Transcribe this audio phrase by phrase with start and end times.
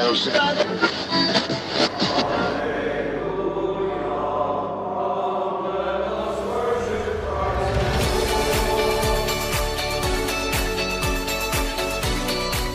[0.00, 1.39] não chora.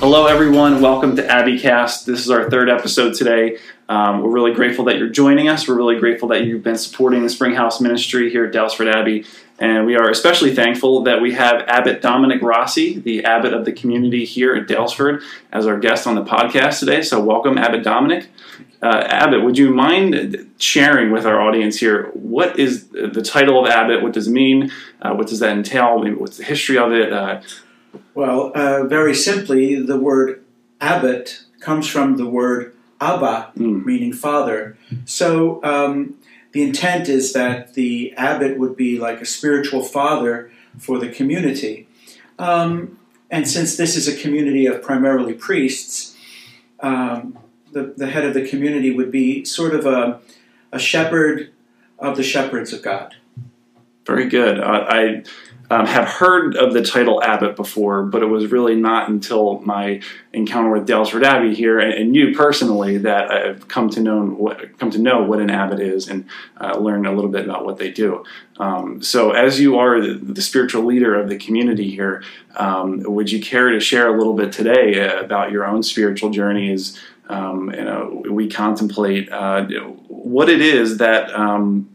[0.07, 0.81] Hello, everyone.
[0.81, 2.05] Welcome to AbbeyCast.
[2.05, 3.57] This is our third episode today.
[3.89, 5.67] Um, we're really grateful that you're joining us.
[5.67, 9.25] We're really grateful that you've been supporting the Springhouse Ministry here at Daylesford Abbey.
[9.57, 13.71] And we are especially thankful that we have Abbot Dominic Rossi, the abbot of the
[13.71, 17.02] community here at Daylesford, as our guest on the podcast today.
[17.02, 18.27] So, welcome, Abbot Dominic.
[18.83, 23.72] Uh, Abbot, would you mind sharing with our audience here what is the title of
[23.72, 24.03] Abbot?
[24.03, 24.72] What does it mean?
[25.02, 25.97] Uh, what does that entail?
[25.97, 27.11] Maybe what's the history of it?
[27.11, 27.41] Uh,
[28.15, 30.43] well, uh, very simply, the word
[30.81, 33.85] abbot comes from the word Abba, Mm.
[33.85, 34.77] meaning father.
[35.03, 36.15] So um,
[36.53, 41.88] the intent is that the abbot would be like a spiritual father for the community.
[42.39, 42.97] Um,
[43.29, 46.16] and since this is a community of primarily priests,
[46.79, 47.38] um,
[47.73, 50.22] the, the head of the community would be sort of a,
[50.72, 51.52] a shepherd
[52.00, 53.16] of the shepherds of God.
[54.05, 54.59] Very good.
[54.59, 55.23] I
[55.69, 60.02] um, have heard of the title abbot before, but it was really not until my
[60.33, 64.77] encounter with Daylesford Abbey here and, and you personally that I've come to know what
[64.77, 66.25] come to know what an abbot is and
[66.59, 68.23] uh, learn a little bit about what they do.
[68.57, 72.23] Um, so, as you are the, the spiritual leader of the community here,
[72.55, 76.72] um, would you care to share a little bit today about your own spiritual journey
[76.72, 81.89] as um, you know, we contemplate uh, what it is that um,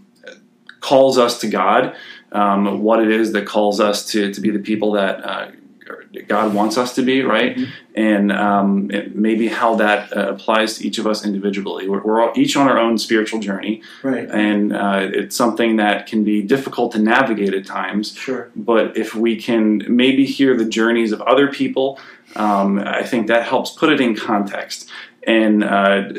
[0.80, 1.94] calls us to God,
[2.33, 5.50] um, what it is that calls us to, to be the people that uh,
[6.28, 7.56] God wants us to be, right?
[7.56, 7.69] Mhm.
[7.95, 11.89] And um, maybe how that uh, applies to each of us individually.
[11.89, 14.28] We're, we're all, each on our own spiritual journey, Right.
[14.31, 18.14] and uh, it's something that can be difficult to navigate at times.
[18.14, 18.51] Sure.
[18.56, 21.98] But if we can maybe hear the journeys of other people,
[22.36, 24.89] um, I think that helps put it in context.
[25.27, 26.12] And uh,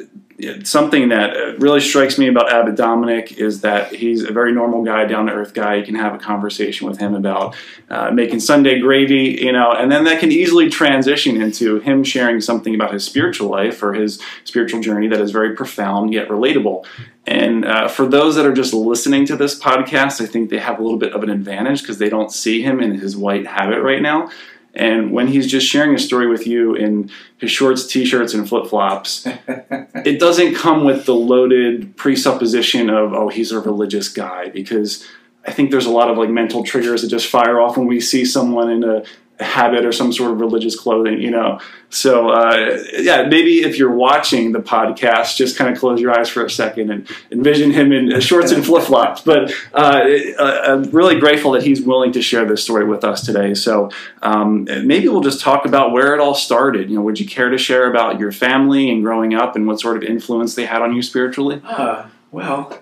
[0.63, 4.83] something that uh, really strikes me about Abbot Dominic is that he's a very normal
[4.83, 5.75] guy, down to earth guy.
[5.75, 7.55] You can have a conversation with him about
[7.89, 12.41] uh, making Sunday gravy, you know, and then that can easily transition into him sharing
[12.41, 16.85] something about his spiritual life or his spiritual journey that is very profound yet relatable.
[17.27, 20.79] And uh, for those that are just listening to this podcast, I think they have
[20.79, 23.81] a little bit of an advantage because they don't see him in his white habit
[23.81, 24.31] right now.
[24.73, 29.27] And when he's just sharing a story with you in his shorts, t-shirts, and flip-flops,
[29.47, 35.05] it doesn't come with the loaded presupposition of oh he's a religious guy because
[35.45, 37.99] I think there's a lot of like mental triggers that just fire off when we
[37.99, 39.03] see someone in a, a
[39.43, 41.59] habit or some sort of religious clothing, you know.
[41.89, 46.29] So uh, yeah, maybe if you're watching the podcast, just kind of close your eyes
[46.29, 49.21] for a second and envision him in uh, shorts and flip flops.
[49.21, 50.03] But uh,
[50.39, 53.53] uh, I'm really grateful that he's willing to share this story with us today.
[53.53, 53.89] So
[54.21, 56.89] um, maybe we'll just talk about where it all started.
[56.89, 59.79] You know, would you care to share about your family and growing up and what
[59.79, 61.61] sort of influence they had on you spiritually?
[61.65, 62.81] Ah, well,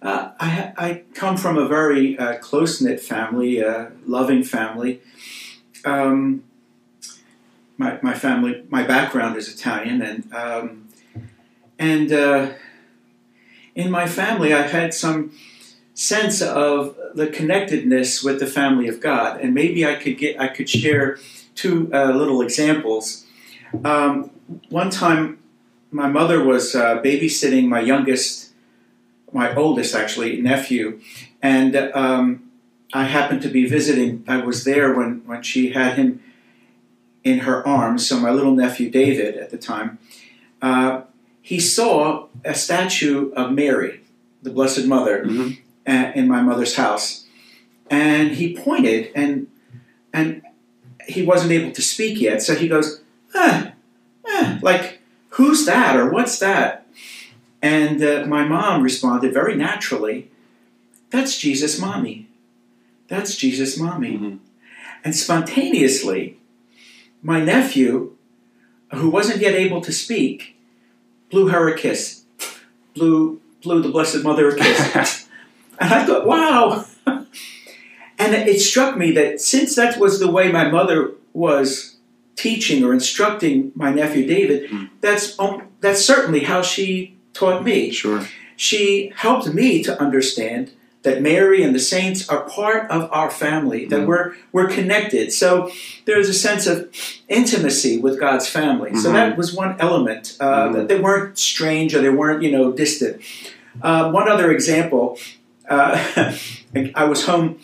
[0.00, 5.00] uh, I, I come from a very uh, close knit family, uh, loving family.
[5.84, 6.44] Um,
[7.76, 10.88] my, my family, my background is Italian, and um,
[11.78, 12.50] and uh,
[13.74, 15.32] in my family, I've had some
[15.94, 20.48] sense of the connectedness with the family of God, and maybe I could get I
[20.48, 21.18] could share
[21.54, 23.24] two uh, little examples.
[23.84, 24.30] Um,
[24.70, 25.38] one time,
[25.90, 28.52] my mother was uh, babysitting my youngest,
[29.32, 31.00] my oldest actually nephew,
[31.40, 32.47] and um,
[32.92, 34.24] I happened to be visiting.
[34.26, 36.22] I was there when when she had him
[37.24, 38.08] in her arms.
[38.08, 39.98] So my little nephew David at the time,
[40.62, 41.02] uh,
[41.42, 44.00] he saw a statue of Mary,
[44.42, 45.58] the Blessed Mother, Mhm.
[45.86, 47.24] uh, in my mother's house,
[47.90, 49.46] and he pointed and
[50.12, 50.42] and
[51.06, 52.42] he wasn't able to speak yet.
[52.42, 53.00] So he goes,
[53.34, 53.72] ah,
[54.26, 55.00] ah, like
[55.30, 56.86] who's that or what's that?
[57.60, 60.30] And uh, my mom responded very naturally,
[61.10, 62.27] that's Jesus' mommy.
[63.08, 64.12] That's Jesus' mommy.
[64.18, 64.38] Mhm.
[65.04, 66.36] And spontaneously,
[67.22, 68.12] my nephew,
[68.94, 70.56] who wasn't yet able to speak,
[71.30, 72.22] blew her a kiss,
[72.94, 75.26] blew, blew the Blessed Mother a kiss.
[75.80, 76.84] and I thought, wow.
[77.06, 81.96] and it struck me that since that was the way my mother was
[82.36, 84.90] teaching or instructing my nephew David, Mm.
[85.00, 88.26] that's, um, that's certainly how she taught me Sure.
[88.56, 90.70] she helped me to understand
[91.08, 94.06] that Mary and the saints are part of our family, that Mhm.
[94.06, 95.32] we're we're connected.
[95.32, 95.70] So
[96.04, 96.74] there's a sense of
[97.28, 98.90] intimacy with God's family.
[98.94, 99.14] So Mhm.
[99.14, 100.72] that was one element uh, Mhm.
[100.74, 103.14] that they weren't strange or they weren't you know distant.
[103.82, 105.18] Uh, one other example,
[105.68, 105.96] uh,
[107.02, 107.58] I was home.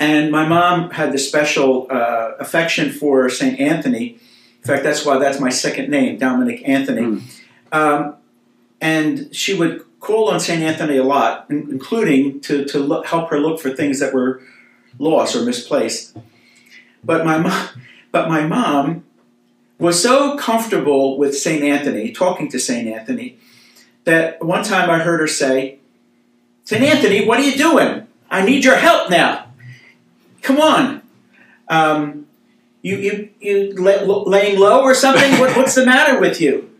[0.00, 3.58] And my mom had this special uh, affection for St.
[3.72, 4.06] Anthony,
[4.62, 7.02] In fact, that's why that's my second name, Dominic Anthony.
[7.02, 7.20] Mm.
[7.72, 8.14] Um,
[8.80, 10.62] and she would call on St.
[10.62, 14.42] Anthony a lot, in- including to, to look, help her look for things that were
[14.98, 16.16] lost or misplaced.
[17.04, 17.68] But my mom,
[18.12, 19.04] but my mom
[19.78, 21.62] was so comfortable with St.
[21.62, 22.88] Anthony, talking to St.
[22.88, 23.38] Anthony,
[24.04, 25.78] that one time I heard her say,
[26.64, 26.82] St.
[26.82, 28.06] Anthony, what are you doing?
[28.30, 29.46] I need your help now.
[30.42, 31.02] Come on.
[31.68, 32.26] Um,
[32.82, 35.38] you you, you lay, laying low or something?
[35.38, 36.70] What, what's the matter with you?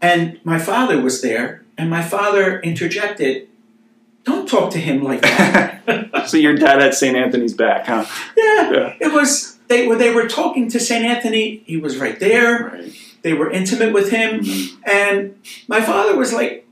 [0.00, 3.48] And my father was there, and my father interjected,
[4.24, 6.24] Don't talk to him like that.
[6.26, 7.16] so your dad had St.
[7.16, 8.04] Anthony's back, huh?
[8.36, 8.94] yeah, Yeah.
[9.00, 11.04] it was, they, when they were talking to St.
[11.04, 12.64] Anthony, he was right there.
[12.66, 12.92] Right.
[13.22, 14.40] They were intimate with him.
[14.40, 14.76] Mhm.
[14.86, 15.34] And
[15.68, 16.66] my father was like,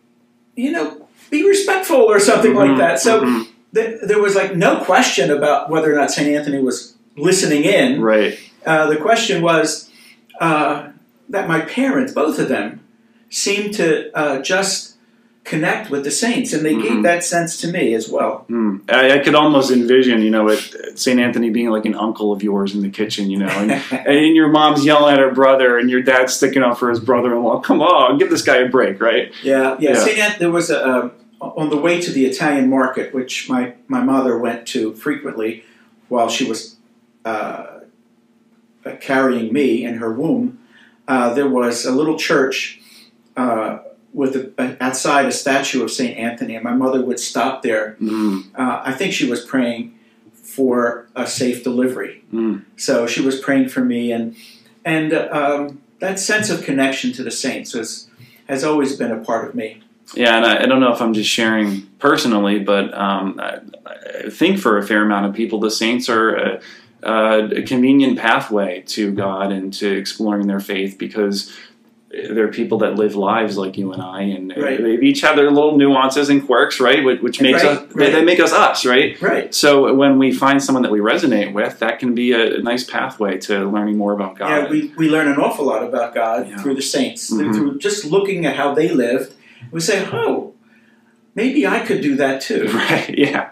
[0.56, 2.78] you know, be respectful or something like Mhm.
[2.78, 3.00] that.
[3.00, 3.46] So Mhm.
[3.74, 6.28] th- there was like no question about whether or not St.
[6.28, 8.00] Anthony was listening in.
[8.02, 8.38] right.
[8.66, 9.88] Uh, the question was
[10.40, 10.88] uh,
[11.30, 12.80] that my parents, both of them,
[13.30, 14.94] seemed to uh, just
[15.48, 16.82] connect with the saints, and they Mhm.
[16.82, 18.44] gave that sense to me as well.
[18.50, 18.80] Mm.
[18.90, 21.18] I, I could almost envision, you know, it, St.
[21.18, 23.72] Anthony being like an uncle of yours in the kitchen, you know, and,
[24.06, 27.60] and your mom's yelling at her brother, and your dad's sticking up for his brother-in-law.
[27.60, 29.32] Come on, give this guy a break, right?
[29.42, 29.90] Yeah, yeah.
[29.92, 29.94] Yeah.
[30.04, 30.18] St.
[30.18, 34.02] Anthony, there was a um, on the way to the Italian market, which my my
[34.02, 35.64] mother went to frequently
[36.08, 36.76] while she was
[37.24, 37.80] uh,
[39.00, 40.58] carrying me in her womb.
[41.06, 42.80] Uh, there was a little church
[43.36, 43.78] uh,
[44.12, 47.96] with a, outside a statue of Saint Anthony, and my mother would stop there.
[48.00, 48.46] Mm.
[48.54, 49.98] Uh, I think she was praying
[50.32, 52.24] for a safe delivery.
[52.32, 52.64] Mm.
[52.76, 54.34] So she was praying for me, and
[54.84, 58.08] and um, that sense of connection to the saints was,
[58.48, 59.82] has always been a part of me.
[60.14, 63.60] Yeah, and I, I don't know if I'm just sharing personally, but um, I,
[64.24, 66.60] I think for a fair amount of people, the saints are a,
[67.02, 71.54] a convenient pathway to God and to exploring their faith because
[72.10, 74.82] they're people that live lives like you and I, and Right.
[74.82, 77.04] they each have their little nuances and quirks, right?
[77.04, 78.12] Which, which makes Right, us right.
[78.12, 79.20] they make us us, right?
[79.20, 79.54] Right.
[79.54, 82.82] So when we find someone that we resonate with, that can be a, a nice
[82.84, 84.48] pathway to learning more about God.
[84.48, 86.56] Yeah, we, we learn an awful lot about God Yeah.
[86.56, 87.54] through the saints, Mhm.
[87.54, 89.34] through just looking at how they lived.
[89.70, 90.54] We say, oh,
[91.34, 92.68] maybe I could do that too.
[92.74, 93.14] Right.
[93.18, 93.50] Yeah.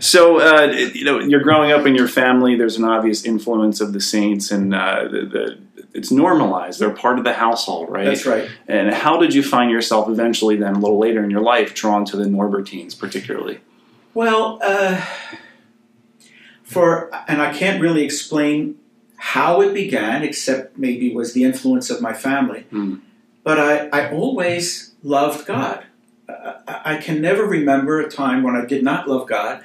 [0.00, 2.56] So uh, you know, you're growing up in your family.
[2.56, 5.58] There's an obvious influence of the saints, and uh, the, the,
[5.92, 6.80] it's normalized.
[6.80, 8.04] They're part of the household, right?
[8.04, 8.48] That's right.
[8.68, 12.04] And how did you find yourself eventually, then a little later in your life, drawn
[12.06, 13.60] to the Norbertines, particularly?
[14.14, 15.04] Well, uh,
[16.62, 18.76] for and I can't really explain
[19.16, 22.62] how it began, except maybe it was the influence of my family.
[22.70, 22.96] Hmm.
[23.42, 25.84] But I, I always loved God.
[26.28, 29.62] I, I can never remember a time when I did not love God,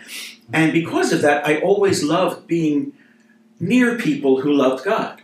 [0.51, 2.93] and because of that, I always loved being
[3.59, 5.21] near people who loved God.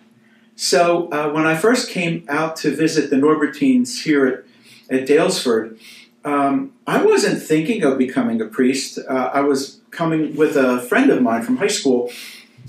[0.62, 5.80] So uh, when I first came out to visit the Norbertines here at, at Daylesford,
[6.24, 9.00] um, I wasn't thinking of becoming a priest.
[9.00, 12.12] Uh, I was coming with a friend of mine from high school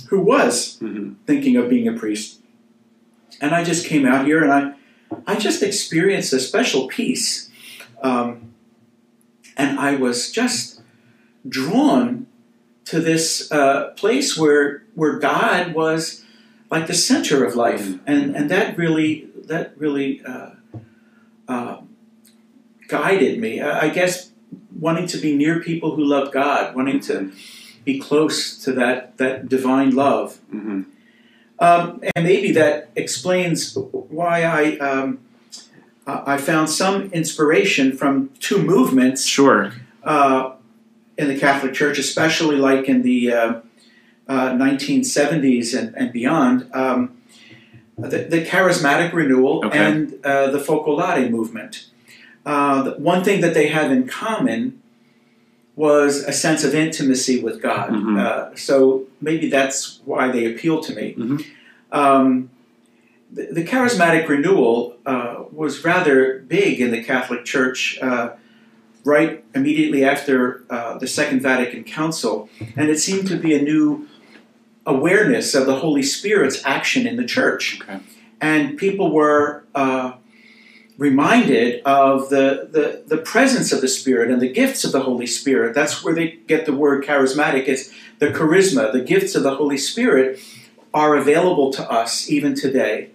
[0.09, 1.13] who was Mm-hmm.
[1.27, 2.41] thinking of being a priest.
[3.43, 4.73] And I just came out here and I,
[5.27, 7.51] I just experienced a special peace.
[8.01, 8.55] Um,
[9.55, 10.81] and I was just
[11.47, 12.27] drawn
[12.87, 16.22] to this uh, place where, where God was
[16.75, 17.85] like the center of life.
[17.87, 18.01] Mhm.
[18.11, 19.11] And, and that really,
[19.51, 20.51] that really uh,
[21.55, 21.77] uh,
[22.89, 23.53] guided me.
[23.61, 24.15] I I guess
[24.87, 27.17] wanting to be near people who love God, wanting to
[27.85, 30.29] be close to that, that divine love.
[30.55, 30.81] Mm-hmm.
[31.67, 31.83] Um,
[32.15, 33.59] and maybe that explains
[34.19, 35.19] why I um,
[36.07, 39.61] I I found some inspiration from two movements Sure.
[40.13, 40.43] uh,
[41.21, 43.21] in the Catholic Church, especially like in the
[44.29, 46.69] uh, uh, 1970s and, and beyond.
[46.75, 47.17] Um,
[47.99, 49.79] the, the charismatic renewal Okay.
[49.79, 51.87] and uh, the Focolare movement.
[52.45, 54.81] Uh, the one thing that they have in common
[55.77, 57.91] was a sense of intimacy with God.
[57.91, 58.19] Mhm.
[58.19, 61.15] Uh, so maybe that's why they appeal to me.
[61.17, 61.45] Mhm.
[61.93, 62.51] Um,
[63.33, 68.31] the, the charismatic renewal uh, was rather big in the Catholic Church uh,
[69.05, 74.07] right immediately after uh, the Second Vatican Council, and it seemed to be a new
[74.87, 77.81] awareness of the Holy Spirit's action in the church.
[77.83, 78.01] Okay.
[78.41, 80.15] And people were uh,
[80.99, 85.27] reminded of the, the, the presence of the Spirit and the gifts of the Holy
[85.27, 85.75] Spirit.
[85.75, 87.69] That's where they get the word charismatic.
[87.69, 90.41] It's the charisma, the gifts of the Holy Spirit
[90.93, 93.11] are available to us even today.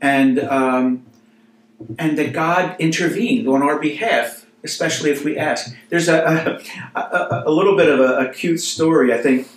[0.00, 1.04] And, um,
[1.98, 5.74] and that God intervened on our behalf, especially if we ask.
[5.88, 6.60] There's a,
[6.94, 9.48] a, a, a little bit of a, a cute story, I think.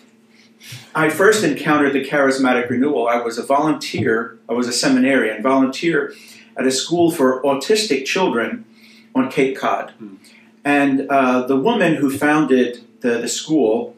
[0.95, 6.13] I first encountered the charismatic renewal, I was a volunteer, I was a seminarian, volunteer
[6.55, 8.65] at a school for autistic children
[9.15, 9.91] on Cape Cod.
[9.91, 10.15] Hmm.
[10.63, 13.95] And uh, the woman who founded the, the school,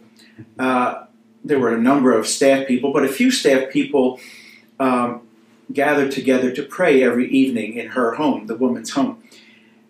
[0.57, 1.05] uh,
[1.43, 4.19] there were a number of staff people, but a few staff people
[4.79, 5.22] um,
[5.72, 9.22] gathered together to pray every evening in her home, the woman's home.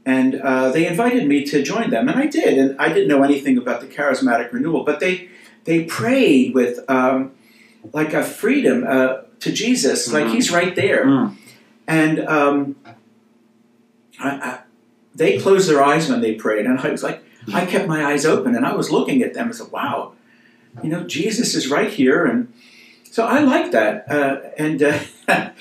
[0.05, 2.57] And uh, they invited me to join them, and I did.
[2.57, 5.29] And I didn't know anything about the charismatic renewal, but they
[5.65, 7.31] they prayed with um,
[7.93, 10.33] like a freedom uh, to Jesus, like Mhm.
[10.33, 11.05] He's right there.
[11.05, 11.35] Mm.
[11.87, 12.75] And um,
[14.19, 14.59] I, I,
[15.13, 18.25] they closed their eyes when they prayed, and I was like, I kept my eyes
[18.25, 20.13] open, and I was looking at them and said, "Wow,
[20.81, 22.51] you know, Jesus is right here." And
[23.11, 24.09] so I like that.
[24.09, 24.99] Uh, and uh,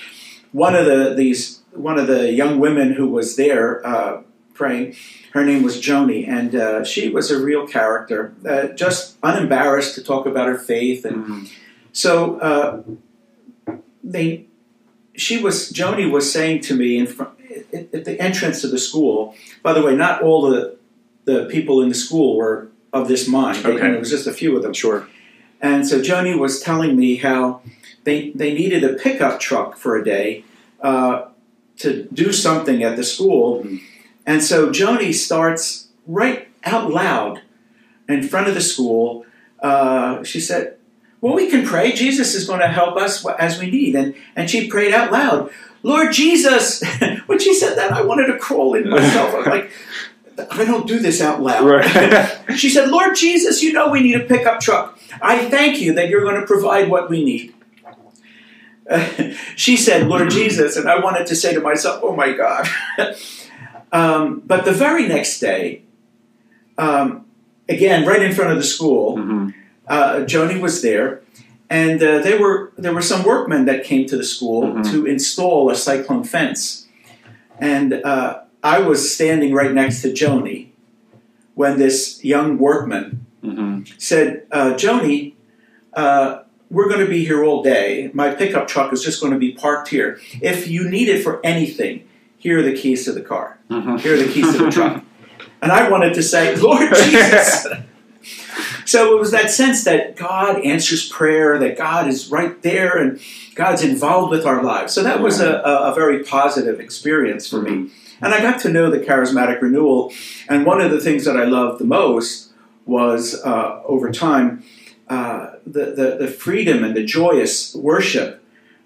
[0.51, 4.21] one of the these one of the young women who was there uh,
[4.55, 4.95] praying,
[5.33, 10.03] her name was Joni, and uh, she was a real character, uh, just unembarrassed to
[10.03, 11.49] talk about her faith and Mm.
[11.91, 12.81] so uh,
[14.03, 14.45] they,
[15.15, 17.31] she was Joni was saying to me in front,
[17.73, 19.35] at, the entrance to the school.
[19.63, 20.77] By the way, not all the
[21.25, 23.65] the people in the school were of this mind.
[23.65, 23.93] Okay.
[23.95, 24.73] it was just a few of them.
[24.73, 25.07] Sure.
[25.61, 27.61] And so Joni was telling me how
[28.03, 30.43] they they needed a pickup truck for a day
[30.81, 31.25] uh,
[31.77, 33.81] to do something at the school, Mhm.
[34.25, 37.41] And so Joni starts right out loud
[38.09, 39.25] in front of the school.
[39.59, 40.77] Uh, she said,
[41.21, 41.91] "Well, we can pray.
[41.91, 45.51] Jesus is going to help us as we need." And and she prayed out loud,
[45.83, 46.83] "Lord Jesus."
[47.27, 49.33] when she said that, I wanted to crawl in myself.
[49.35, 49.71] I'm like.
[50.51, 51.63] I don't do this out loud.
[51.63, 52.41] Right.
[52.57, 54.99] She said, Lord Jesus, you know we need a pickup truck.
[55.21, 57.53] I thank you that you're going to provide what we need.
[59.55, 62.67] she said, Lord Jesus, and I wanted to say to myself, oh my God.
[63.91, 65.81] Um, but the very next day,
[66.77, 67.25] um,
[67.69, 69.53] again, right in front of the school, Mhm.
[69.87, 71.21] uh, Joni was there,
[71.69, 74.91] and uh, they were there were some workmen that came to the school Mhm.
[74.91, 76.87] to install a cyclone fence,
[77.59, 80.67] and uh, I was standing right next to Joni
[81.53, 83.87] when this young workman Mhm.
[83.97, 85.33] said, uh, "Joni,
[85.93, 86.39] uh,
[86.69, 88.09] we're going to be here all day.
[88.13, 90.19] My pickup truck is just going to be parked here.
[90.41, 92.01] If you need it for anything,
[92.45, 93.57] here are the keys to the car.
[93.71, 93.99] Mhm.
[93.99, 95.03] Here are the keys to the truck."
[95.61, 97.65] And I wanted to say, "Lord Jesus."
[98.85, 103.19] So it was that sense that God answers prayer, that God is right there, and
[103.55, 104.93] God's involved with our lives.
[104.93, 107.89] So that was a, a, a very positive experience for me.
[108.21, 110.13] And I got to know the charismatic renewal.
[110.47, 112.51] And one of the things that I loved the most
[112.85, 114.63] was uh, over time
[115.09, 118.43] uh, the, the, the freedom and the joyous worship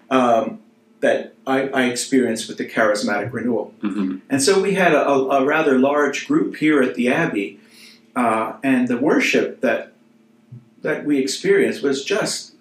[0.08, 0.60] um,
[1.00, 3.74] that I, I experienced with the charismatic renewal.
[3.82, 4.20] Mhm.
[4.28, 7.58] And so we had a, a, rather large group here at the Abbey,
[8.14, 9.92] uh, and the worship that
[10.82, 12.52] that we experienced was just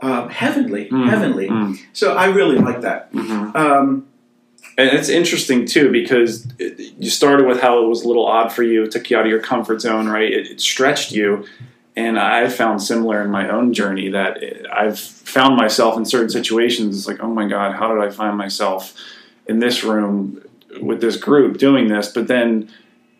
[0.00, 1.08] um, heavenly, Mm.
[1.08, 1.48] heavenly.
[1.48, 1.78] Mm.
[1.94, 3.10] So I really like that.
[3.12, 3.54] Mhm.
[3.56, 4.06] Um,
[4.78, 8.52] And it's interesting too because it, you started with how it was a little odd
[8.52, 8.82] for you.
[8.84, 10.30] It took you out of your comfort zone, right?
[10.30, 11.46] It, it stretched you,
[11.96, 14.38] and I've found similar in my own journey that
[14.70, 16.96] I've found myself in certain situations.
[16.96, 18.94] It's like, oh my god, how did I find myself
[19.46, 20.42] in this room
[20.80, 22.12] with this group doing this?
[22.12, 22.70] But then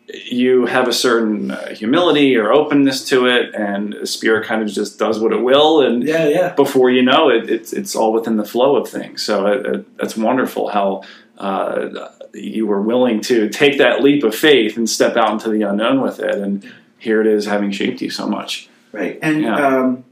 [0.08, 4.68] you have a certain uh, humility or openness to it, and the spirit kind of
[4.68, 6.54] just does what it will, and yeah, yeah.
[6.54, 9.22] before you know it, it's it's all within the flow of things.
[9.22, 11.02] So it, it, that's wonderful how
[11.38, 15.62] uh, you were willing to take that leap of faith and step out into the
[15.62, 16.72] unknown with it, and
[17.06, 18.68] here it is, having shaped you so much.
[18.92, 19.18] Right.
[19.22, 19.56] And Yeah.
[19.56, 20.04] um,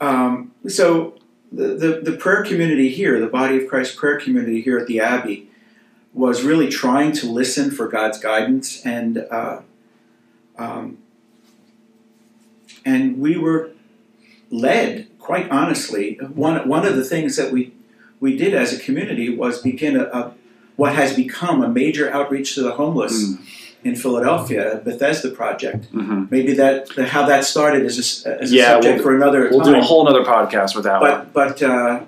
[0.00, 1.14] um, so
[1.50, 5.00] the, the, the prayer community here, the Body of Christ prayer community here at the
[5.00, 5.48] Abbey,
[6.12, 9.60] was really trying to listen for God's guidance, and uh,
[10.56, 10.98] um,
[12.84, 13.70] and we were
[14.50, 16.14] led, quite honestly.
[16.20, 17.72] One one of the things that we
[18.20, 20.34] we did as a community was begin a, a
[20.76, 23.38] what has become a major outreach to the homeless Mm.
[23.84, 25.84] In Philadelphia, Bethesda Project.
[25.86, 29.48] hmm Maybe that how that started is a, as a Yeah, subject we'll- for another
[29.50, 31.10] We'll do a whole other podcast with that one.
[31.10, 32.00] but but uh,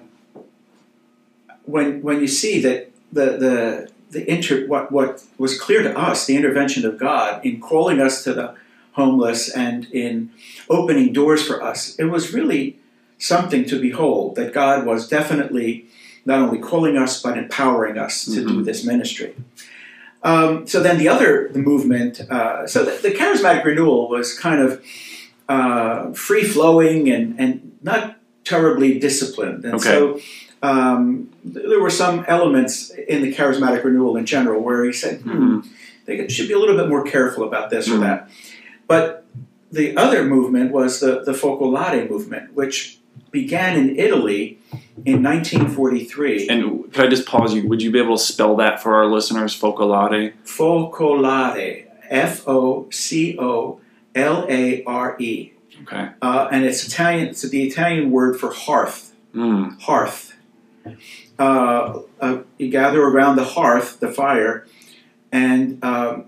[1.65, 6.27] when when you see that the the the inter what what was clear to us
[6.27, 8.55] the intervention of God in calling us to the
[8.93, 10.31] homeless and in
[10.71, 12.77] opening doors for us it was really
[13.19, 15.87] something to behold that God was definitely
[16.25, 18.65] not only calling us but empowering us to do Mhm.
[18.65, 19.35] this ministry.
[20.23, 24.61] Um, so then the other the movement uh, so the, the charismatic renewal was kind
[24.61, 24.83] of
[25.49, 30.19] uh, free flowing and and not terribly disciplined and so
[30.63, 35.31] um, there were some elements in the charismatic renewal in general where he said, hmm,
[35.59, 35.67] Mhm.
[36.07, 38.01] they should be a little bit more careful about this or Mhm.
[38.01, 38.31] that.
[38.89, 39.25] But
[39.71, 42.99] the other movement was the, the Focolare movement, which
[43.31, 44.59] began in Italy
[45.05, 46.49] in 1943.
[46.49, 47.69] And could I just pause you?
[47.69, 49.59] Would you be able to spell that for our listeners?
[49.59, 50.33] Focolare.
[50.45, 53.81] Focolare, F O C O
[54.15, 55.53] L A R E.
[55.83, 56.09] Okay.
[56.23, 57.29] Uh, and it's Italian.
[57.29, 59.15] It's the Italian word for hearth.
[59.35, 59.81] Mm.
[59.83, 60.35] Hearth.
[61.39, 64.67] Uh, uh, you gather around the hearth, the fire,
[65.31, 66.27] and um,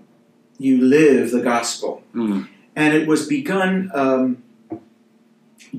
[0.59, 2.03] you live the gospel.
[2.13, 2.47] Mm.
[2.75, 4.43] And it was begun um,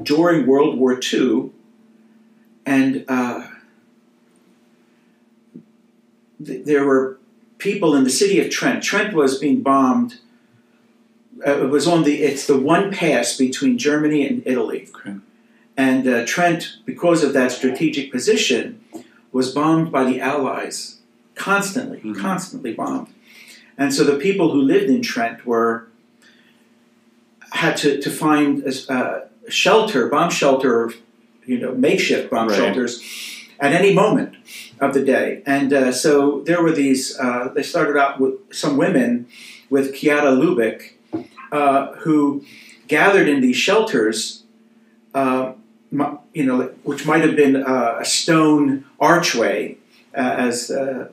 [0.00, 1.50] during World War II,
[2.66, 3.47] and uh,
[6.44, 7.18] th- there were
[7.59, 8.82] people in the city of Trent.
[8.82, 10.18] Trent was being bombed.
[11.47, 12.23] Uh, it was on the.
[12.23, 14.88] It's the one pass between Germany and Italy.
[14.94, 15.16] Okay.
[15.76, 18.85] And uh, Trent, because of that strategic position,
[19.32, 20.99] was bombed by the Allies
[21.35, 22.16] constantly, Mhm.
[22.18, 23.09] constantly bombed.
[23.78, 25.87] And so the people who lived in Trent were
[27.52, 29.20] had to, to find uh,
[29.50, 30.92] shelter, bomb shelter,
[31.47, 32.57] you know, makeshift bomb Right.
[32.57, 33.02] shelters
[33.59, 34.37] at any moment
[34.80, 35.42] of the day.
[35.47, 39.26] And uh, so there were these, uh, they started out with some women
[39.69, 40.92] with Chiara Lubich
[41.52, 42.45] uh, who
[42.88, 44.45] gathered in these shelters,
[45.14, 45.52] uh,
[46.33, 49.76] you know, which might have been uh, a stone archway
[50.16, 51.09] uh, as uh,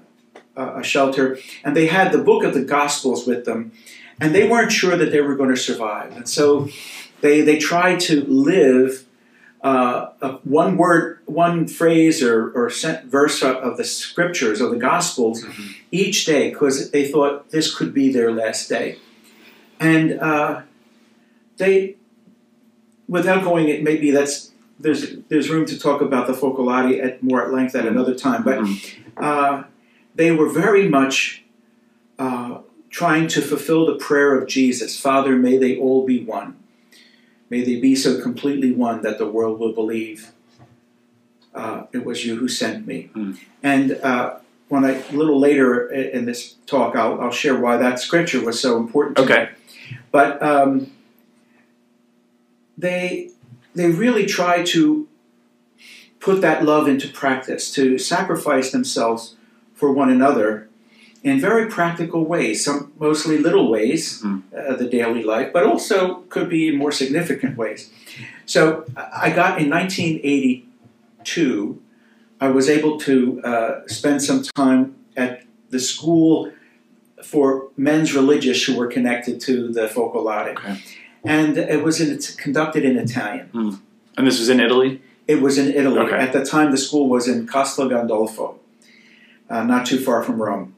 [0.55, 1.37] a shelter.
[1.63, 3.71] And they had the book of the Gospels with them
[4.19, 6.15] and they weren't sure that they were going to survive.
[6.15, 6.69] And so
[7.21, 9.05] they they tried to live
[9.61, 14.77] uh, a one word, one phrase, or or sent verse of, the scriptures of the
[14.77, 15.73] Gospels Mhm.
[15.91, 18.97] each day because they thought this could be their last day,
[19.79, 20.61] and uh,
[21.57, 21.95] they,
[23.07, 24.51] without going, it maybe that's.
[24.79, 28.43] There's, there's room to talk about the Focolari at more at length at another time,
[28.43, 28.95] but Mhm.
[29.17, 29.63] uh,
[30.13, 31.43] they were very much
[32.19, 32.59] uh,
[32.91, 36.57] trying to fulfill the prayer of Jesus Father, may they all be one.
[37.49, 40.31] May they be so completely one that the world will believe
[41.55, 43.09] uh, it was you who sent me.
[43.13, 43.33] Hmm.
[43.63, 44.35] And uh,
[44.67, 48.59] when I, a little later in this talk, I'll, I'll share why that scripture was
[48.59, 49.31] so important to me.
[49.31, 49.49] Okay.
[50.11, 50.91] But um,
[52.77, 53.31] they
[53.73, 55.07] they really try to
[56.19, 59.35] put that love into practice, to sacrifice themselves
[59.73, 60.66] for one another
[61.23, 62.63] in very practical ways.
[62.63, 64.41] Some mostly little ways, Mhm.
[64.55, 67.89] uh, the daily life, but also could be in more significant ways.
[68.45, 71.79] So I got in 1982.
[72.39, 76.51] I was able to uh, spend some time at the school
[77.23, 80.51] for men's religious who were connected to the Focolare.
[80.55, 80.77] Okay.
[81.25, 83.49] And it was in, it's conducted in Italian.
[84.17, 85.01] And this was in Italy.
[85.27, 85.99] It was in Italy.
[85.99, 86.15] Okay.
[86.15, 88.55] At the time, the school was in Castel Gandolfo,
[89.49, 90.73] uh, not too far from Rome.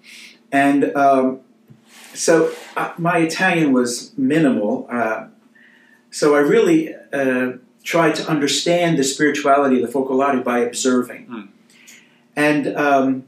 [0.51, 1.41] And um,
[2.13, 4.87] so uh, my Italian was minimal.
[4.91, 5.27] Uh,
[6.11, 11.25] so I really uh, tried to understand the spirituality of the Focolari by observing.
[11.25, 11.41] Hmm.
[12.35, 13.23] And um,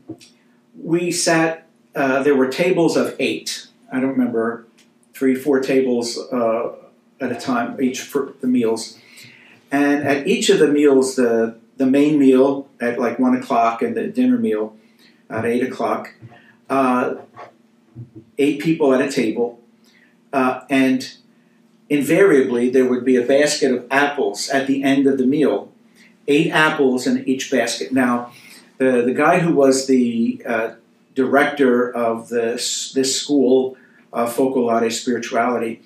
[0.81, 3.67] we sat, uh, there were tables of eight.
[3.91, 4.65] I don't remember,
[5.13, 6.71] three, four tables uh,
[7.19, 8.97] at a time, each for the meals.
[9.71, 13.95] And at each of the meals, the, the main meal at like one o'clock and
[13.95, 14.75] the dinner meal
[15.29, 16.13] at eight o'clock,
[16.71, 17.15] uh,
[18.38, 19.60] eight people at a table.
[20.34, 21.17] Uh, and
[21.89, 25.69] invariably, there would be a basket of apples at the end of the meal,
[26.27, 27.91] eight apples in each basket.
[27.91, 28.31] Now,
[28.77, 30.75] the, the guy who was the uh,
[31.13, 33.75] director of this, this school
[34.13, 35.81] of Focolare Spirituality,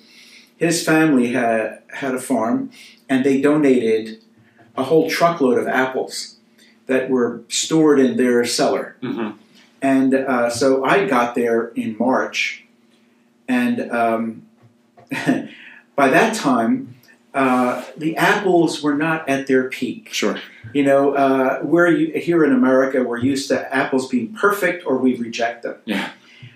[0.56, 2.70] his family had, had a farm
[3.08, 4.22] and they donated
[4.76, 6.36] a whole truckload of apples
[6.86, 8.96] that were stored in their cellar.
[9.02, 9.36] Mm-hmm.
[9.82, 12.64] And uh, so I got there in March,
[13.46, 14.46] and um,
[15.96, 16.96] by that time,
[17.36, 20.08] uh, the apples were not at their peak.
[20.10, 20.40] Sure.
[20.72, 25.16] You know, uh, we're here in America, we're used to apples being perfect or we
[25.16, 25.76] reject them.
[25.84, 26.12] Yeah.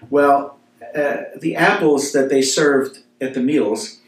[0.09, 0.59] Well,
[0.95, 3.99] uh, the apples that they served at the meals,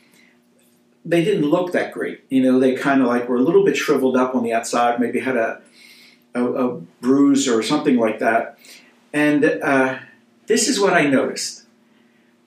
[1.05, 2.25] they didn't look that great.
[2.31, 4.99] You know, they kind of like were a little bit shriveled up on the outside,
[4.99, 5.61] maybe had a,
[6.35, 8.59] a, a bruise or something like that.
[9.13, 9.99] And uh,
[10.47, 11.65] this is what I noticed.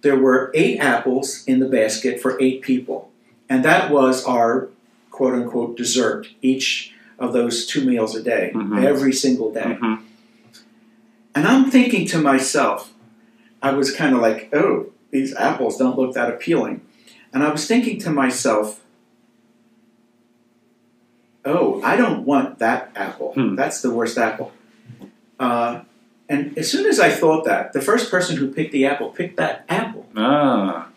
[0.01, 3.11] There were eight apples in the basket for eight people.
[3.49, 4.69] And that was our
[5.11, 8.83] quote unquote dessert each of those two meals a day, Mhm.
[8.83, 9.77] every single day.
[9.79, 10.03] Mm-hmm.
[11.33, 12.93] And I'm thinking to myself,
[13.61, 16.81] I was kind of like, oh, these apples don't look that appealing.
[17.33, 18.81] And I was thinking to myself,
[21.45, 23.33] oh, I don't want that apple.
[23.33, 23.55] Hmm.
[23.55, 24.51] That's the worst apple.
[25.39, 25.81] Uh,
[26.27, 29.37] and as soon as I thought that, the first person who picked the apple picked
[29.37, 30.07] that apple.
[30.15, 30.87] Ah.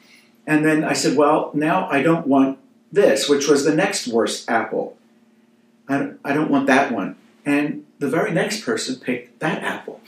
[0.47, 2.59] And then I said, well, now I don't want
[2.91, 4.97] this, which was the next worst apple.
[5.89, 7.17] I, I don't want that one.
[7.45, 10.01] And the very next person picked that apple.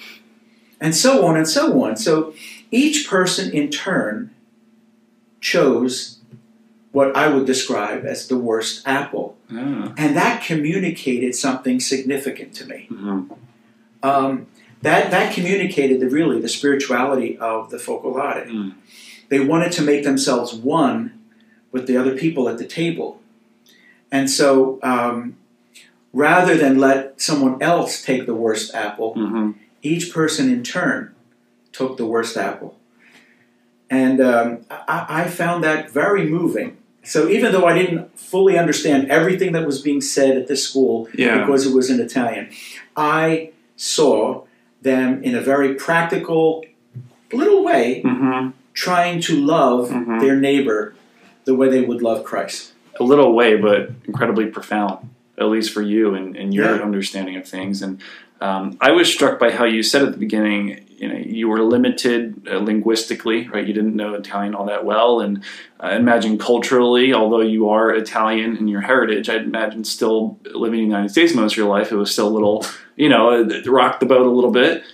[0.81, 1.97] And so on and so on.
[1.97, 2.33] So
[2.71, 4.35] each person in turn
[5.41, 6.19] chose
[6.93, 9.37] what I would describe as the worst apple.
[9.51, 9.93] Yeah.
[9.97, 12.89] And that communicated something significant to me.
[12.91, 13.37] Mhm.
[14.03, 14.47] Um,
[14.83, 18.47] that, that communicated the, really the spirituality of the Focolare.
[18.49, 18.75] Mm.
[19.29, 21.21] They wanted to make themselves one
[21.73, 23.21] with the other people at the table.
[24.11, 25.37] And so um,
[26.13, 29.55] rather than let someone else take the worst apple, Mhm.
[29.83, 31.15] each person in turn
[31.73, 32.77] took the worst apple.
[33.89, 36.77] And um, I, I found that very moving.
[37.03, 41.09] So even though I didn't fully understand everything that was being said at this school
[41.15, 41.41] Yeah.
[41.41, 42.51] because it was in Italian,
[42.97, 44.43] I saw
[44.83, 46.65] them in a very practical
[47.33, 48.53] little way Mhm.
[48.75, 50.21] trying to love Mhm.
[50.21, 50.95] their neighbor
[51.45, 52.73] the way they would love Christ.
[52.99, 56.83] A little way, but incredibly profound, at least for you and, and your Yeah.
[56.83, 57.83] understanding of things.
[57.83, 58.01] And
[58.41, 61.63] um, I was struck by how you said at the beginning, you know, you were
[61.63, 63.67] limited uh, linguistically, right?
[63.67, 65.43] You didn't know Italian all that well, and
[65.79, 70.89] I imagine culturally, although you are Italian in your heritage, I'd imagine still living in
[70.89, 72.65] the United States most of your life, it was still a little,
[72.97, 74.85] you know, it rocked the boat a little bit.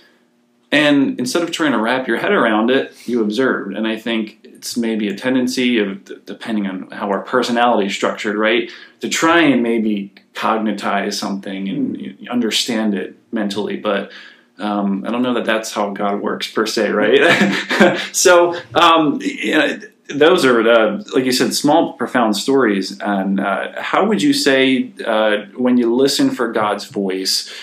[0.69, 3.75] And instead of trying to wrap your head around it, you observed.
[3.75, 8.35] And I think it's maybe a tendency of, depending on how our personality is structured,
[8.35, 13.77] right, to try and maybe cognitize something and you understand it mentally.
[13.77, 14.11] But
[14.59, 17.97] um, I don't know that that's how God works per se, right?
[18.11, 22.97] so um, you know, those are, uh, like you said, small, profound stories.
[22.99, 27.53] And uh, how would you say uh, when you listen for God's voice?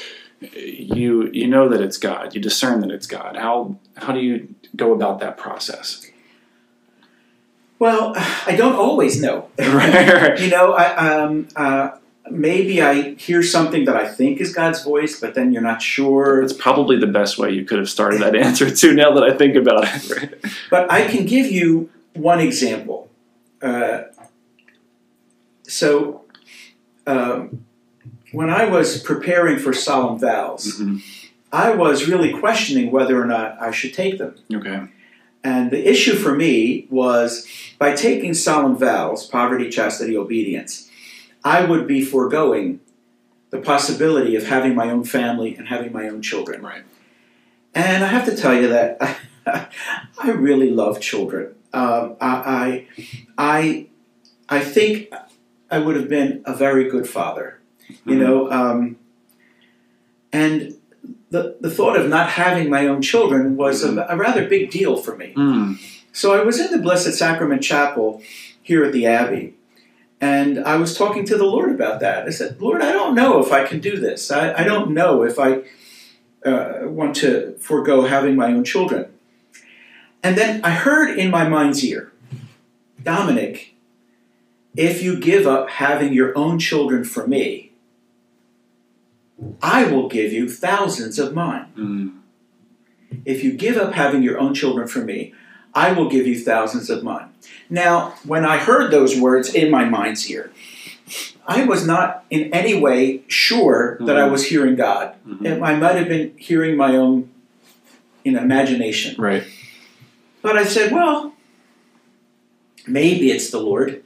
[0.53, 2.35] you you know that it's God.
[2.35, 3.37] You discern that it's God.
[3.37, 6.07] How how do you go about that process?
[7.79, 9.49] Well, I don't always know.
[9.59, 11.91] you know, I, um, uh,
[12.31, 16.41] maybe I hear something that I think is God's voice, but then you're not sure.
[16.41, 18.95] That's probably the best way you could have started that answer too.
[18.95, 20.35] Now that I think about it, right?
[20.71, 23.11] But I can give you one example.
[23.61, 24.03] Uh,
[25.63, 26.25] so,
[27.07, 27.65] um,
[28.33, 31.03] when I was preparing for solemn vows, Mhm.
[31.53, 34.35] I was really questioning whether or not I should take them.
[34.53, 34.81] Okay.
[35.45, 37.47] And the issue for me was
[37.79, 40.91] by taking solemn vows, poverty, chastity, obedience,
[41.45, 42.81] I would be foregoing
[43.51, 46.63] the possibility of having my own family and having my own children.
[46.63, 46.83] Right.
[47.75, 49.19] And I have to tell you that
[50.19, 51.55] I really love children.
[51.73, 52.87] Um, I,
[53.37, 53.87] I,
[54.49, 55.13] I, think
[55.71, 57.59] I would have been a very good father.
[58.07, 58.19] You Mhm.
[58.19, 58.97] know, um,
[60.33, 60.77] and
[61.31, 64.97] the the thought of not having my own children was a, a rather big deal
[64.97, 65.35] for me.
[65.37, 65.79] Mm.
[66.13, 68.23] So I was in the Blessed Sacrament Chapel
[68.63, 69.55] here at the Abbey,
[70.25, 72.27] and I was talking to the Lord about that.
[72.27, 74.31] I said, Lord, I don't know if I can do this.
[74.31, 75.65] I, I don't know if I
[76.49, 79.13] uh, want to forego having my own children.
[80.23, 82.11] And then I heard in my mind's ear,
[83.03, 83.75] Dominic,
[84.75, 87.73] if you give up having your own children for me,
[89.61, 91.67] I will give you thousands of mine.
[91.77, 93.21] Mm.
[93.27, 95.35] If you give up having your own children for me,
[95.75, 97.29] I will give you thousands of mine.
[97.69, 100.53] Now, when I heard those words in my mind's ear,
[101.47, 105.15] I was not in any way sure that I was hearing God.
[105.27, 105.63] Mhm.
[105.63, 107.31] I might have been hearing my own
[108.25, 109.15] you know, imagination.
[109.21, 109.45] Right.
[110.41, 111.35] But I said, well,
[112.87, 114.03] maybe it's the Lord.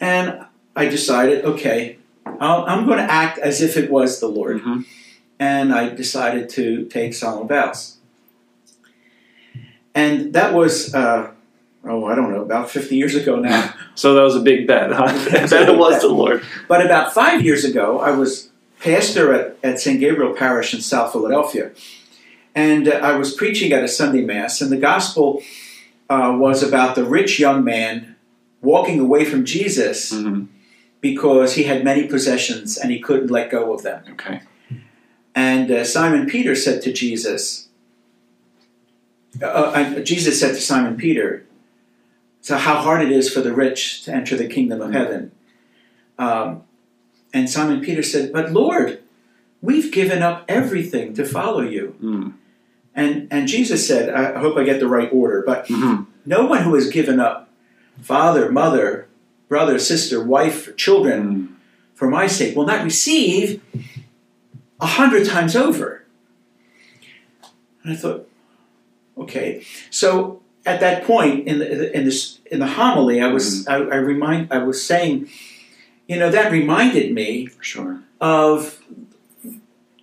[0.00, 0.44] And
[0.76, 1.98] I decided, okay,
[2.40, 4.62] I'll, I'm going to act as if it was the Lord.
[4.62, 4.84] Mhm.
[5.40, 7.93] And I decided to take solemn vows.
[9.94, 11.30] And that was, uh,
[11.84, 13.72] oh, I don't know, about 50 years ago now.
[13.96, 15.06] So that was a big bet, huh?
[15.06, 16.42] that it was the Lord.
[16.66, 20.00] But about five years ago, I was pastor at, at St.
[20.00, 21.70] Gabriel Parish in South Philadelphia.
[22.56, 25.42] And uh, I was preaching at a Sunday Mass, and the gospel
[26.10, 28.16] uh, was about the rich young man
[28.62, 30.48] walking away from Jesus Mhm.
[31.00, 34.02] because he had many possessions and he couldn't let go of them.
[34.14, 34.40] Okay.
[35.36, 37.68] And uh, Simon Peter said to Jesus,
[39.42, 41.44] uh, Jesus said to Simon Peter,
[42.40, 45.32] so how hard it is for the rich to enter the kingdom of heaven.
[46.18, 46.62] Um,
[47.32, 49.02] and Simon Peter said, But Lord,
[49.62, 51.96] we've given up everything to follow you.
[52.02, 52.34] Mm.
[52.94, 56.06] And, and Jesus said, I hope I get the right order, but Mhm.
[56.24, 57.48] no one who has given up
[58.00, 59.08] father, mother,
[59.48, 61.48] brother, sister, wife, children Mm.
[61.94, 63.60] for my sake will not receive
[64.80, 66.04] a hundred times over.
[67.82, 68.28] And I thought,
[69.18, 69.64] okay.
[69.90, 73.96] So at that point in the in this in the homily, I was I, I
[73.96, 75.28] remind I was saying,
[76.08, 78.00] you know, that reminded me sure.
[78.20, 78.80] of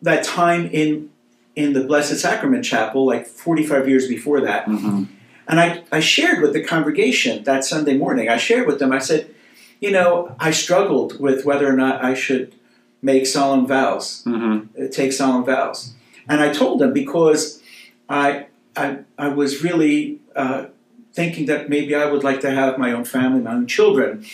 [0.01, 1.09] that time in
[1.55, 4.65] in the Blessed Sacrament Chapel, like 45 years before that.
[4.65, 5.03] hmm
[5.47, 8.99] And I, I shared with the congregation that Sunday morning, I shared with them, I
[8.99, 9.33] said,
[9.81, 12.55] you know, I struggled with whether or not I should
[13.01, 15.93] make solemn vows, hmm uh, take solemn vows.
[16.29, 17.61] And I told them because
[18.07, 18.45] I,
[18.75, 20.67] I, I was really uh,
[21.13, 24.25] thinking that maybe I would like to have my own family, my own children.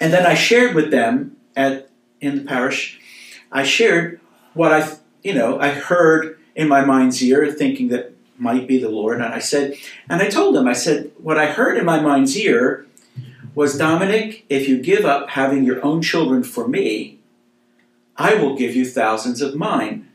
[0.00, 1.90] And then I shared with them at
[2.20, 3.00] in the parish,
[3.50, 4.20] I shared
[4.54, 8.88] what I, you know, I heard in my mind's ear, thinking that might be the
[8.88, 9.20] Lord.
[9.20, 9.74] And I said,
[10.08, 12.86] and I told them, I said, what I heard in my mind's ear
[13.54, 17.18] was Dominic, if you give up having your own children for me,
[18.16, 20.08] I will give you thousands of mine.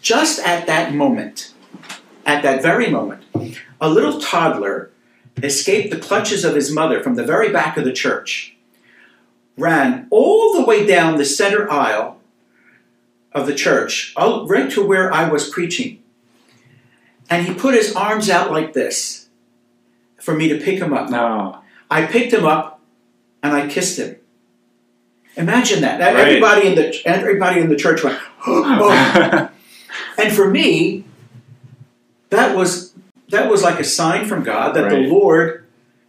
[0.00, 1.51] Just at that moment,
[2.24, 3.24] at that very moment,
[3.80, 4.90] a little toddler
[5.42, 8.56] escaped the clutches of his mother from the very back of the church,
[9.56, 12.18] ran all the way down the center aisle
[13.32, 16.02] of the church, out- right to where I was preaching.
[17.30, 19.28] And he put his arms out like this
[20.20, 21.08] for me to pick him up.
[21.10, 21.58] No.
[21.90, 22.80] I picked him up
[23.42, 24.16] and I kissed him.
[25.36, 25.98] Imagine that.
[26.00, 26.26] Right.
[26.26, 29.50] Everybody in the everybody in the church went, "Oh."
[30.18, 31.04] and for me,
[32.32, 32.94] that was
[33.28, 35.64] that was like a sign from God that the Lord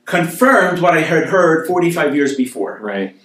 [0.06, 2.80] confirmed what I had heard 45 years before.
[2.82, 3.16] right.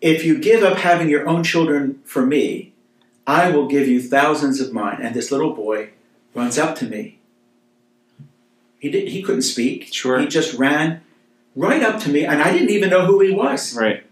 [0.00, 2.72] If you give up having your own children for me,
[3.26, 4.98] I will give you thousands of mine.
[5.02, 5.90] And this little boy
[6.34, 7.18] runs up to me.
[8.78, 9.92] He did, he couldn't speak.
[9.92, 10.20] Sure.
[10.20, 11.00] He just ran
[11.56, 13.74] right up to me, and I didn't even know who he was.
[13.76, 14.04] Right.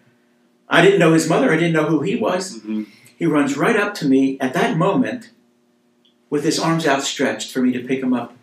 [0.69, 1.53] I didn't know his mother.
[1.53, 2.61] I didn't know who he was.
[2.63, 2.83] hmm
[3.17, 5.31] He runs right up to me at that moment
[6.31, 8.35] with his arms outstretched for me to pick him up.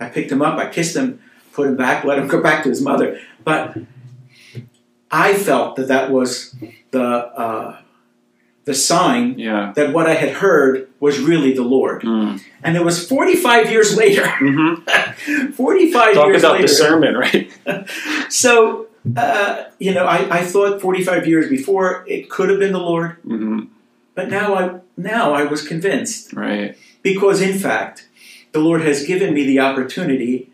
[0.00, 1.20] I picked him up, I kissed him,
[1.52, 3.20] put him back, let him go back to his mother.
[3.44, 3.76] But
[5.10, 6.54] I felt that that was
[6.90, 7.78] the, uh,
[8.64, 9.72] the sign Yeah.
[9.76, 12.02] that what I had heard was really the Lord.
[12.02, 12.40] Mm.
[12.62, 14.26] And it was 45 years later.
[14.38, 14.74] hmm
[15.52, 16.66] 45 Talk years about later.
[16.66, 17.50] discernment, right?
[18.30, 22.78] So, uh, you know, I, I thought 45 years before it could have been the
[22.80, 23.64] Lord, hmm
[24.14, 26.76] but now I now I was convinced Right.
[27.04, 28.08] Because in fact,
[28.50, 30.50] the Lord has given me the opportunity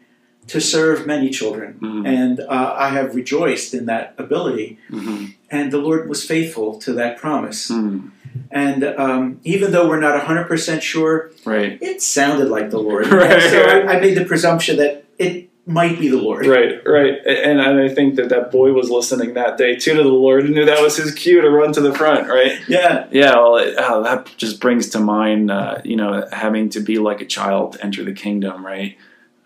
[0.48, 2.06] to serve many children, Mhm.
[2.06, 4.78] and uh, I have rejoiced in that ability.
[4.90, 7.70] hmm And the Lord was faithful to that promise.
[7.70, 8.10] Mm.
[8.50, 11.76] And um, even though we're not 100% sure, Right.
[11.80, 13.06] it sounded like the Lord.
[13.22, 13.42] Right.
[13.50, 16.46] So I, I made the presumption that it might be the Lord.
[16.46, 20.02] Right, right, and and I think that that boy was listening that day too to
[20.02, 22.58] the Lord and knew that was his cue to run to the front, right?
[22.68, 23.06] Yeah.
[23.10, 26.98] Yeah, well, it, oh, that just brings to mind, uh, you know, having to be
[26.98, 28.96] like a child to enter the kingdom, right?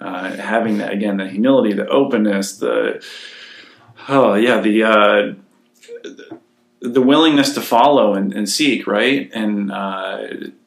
[0.00, 3.04] Uh, having that again, the humility, the openness, the
[4.08, 5.34] oh yeah, the uh,
[6.02, 6.38] the
[7.00, 10.18] willingness to follow and, and seek, right, and uh,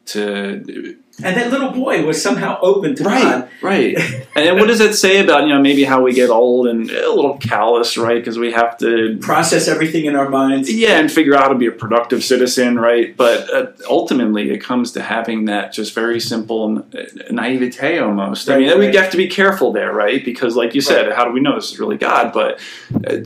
[0.08, 3.50] to And that little boy was somehow open to God.
[3.62, 3.98] right.
[4.38, 7.12] And what does it say about you know maybe how we get old and a
[7.12, 8.20] little callous, right?
[8.20, 10.72] Because we have to Process everything in our minds.
[10.72, 13.18] yeah, and figure out how to be a productive citizen, right?
[13.18, 18.48] But uh, ultimately, it comes to having that just very simple uh, naivete almost.
[18.48, 20.24] I Right, mean, we have to be careful there, right?
[20.24, 22.32] Because, like you said, how do we know this is really God?
[22.32, 22.60] But
[22.94, 23.18] uh,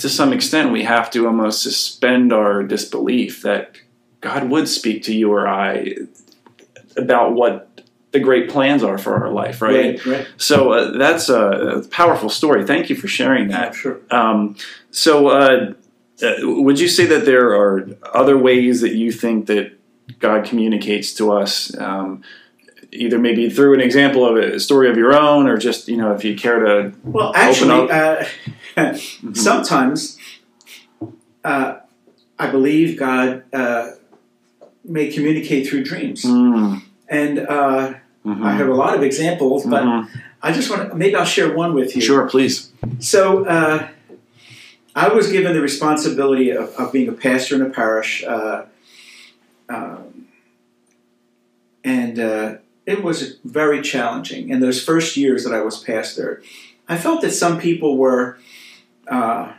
[0.00, 3.76] to some extent, we have to almost suspend our disbelief that
[4.20, 5.94] God would speak to you or I
[6.96, 7.82] about what
[8.12, 10.04] the great plans are for our life, right?
[10.04, 10.06] Right.
[10.06, 10.28] right.
[10.36, 12.66] So uh, that's a, powerful story.
[12.66, 13.74] Thank you for sharing that.
[13.74, 14.00] sure.
[14.10, 14.56] Um,
[14.90, 15.74] so, uh,
[16.22, 19.78] uh, would you say that there are other ways that you think that
[20.18, 21.76] God communicates to us?
[21.78, 22.22] Um,
[22.92, 26.12] either maybe through an example of a story of your own, or just you know,
[26.12, 26.92] if you care to.
[27.04, 27.90] Well, actually,
[28.76, 28.96] uh,
[29.32, 30.18] sometimes
[31.44, 31.78] uh,
[32.38, 33.90] I believe God uh,
[34.84, 36.24] may communicate through dreams.
[36.24, 40.08] Mm, And uh, mhm, I have a lot of examples, but mhm.
[40.42, 42.02] I just want to, maybe I'll share one with you.
[42.02, 42.70] Sure, please.
[42.98, 43.88] So uh,
[44.94, 48.64] I was given the responsibility of, of being a pastor in a parish, uh,
[49.68, 50.26] um,
[51.84, 52.54] and uh,
[52.86, 54.48] it was very challenging.
[54.50, 56.42] In those first years that I was pastor,
[56.88, 58.38] I felt that some people were
[59.10, 59.52] uh,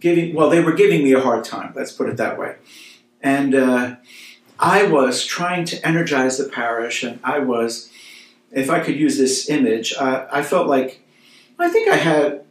[0.00, 1.72] giving well, they were giving me a hard time.
[1.74, 2.56] Let's put it that way,
[3.22, 3.96] and uh,
[4.58, 7.90] I was trying to energize the parish, and I was
[8.52, 11.02] if I could use this image, uh, I felt like
[11.58, 12.44] I think I had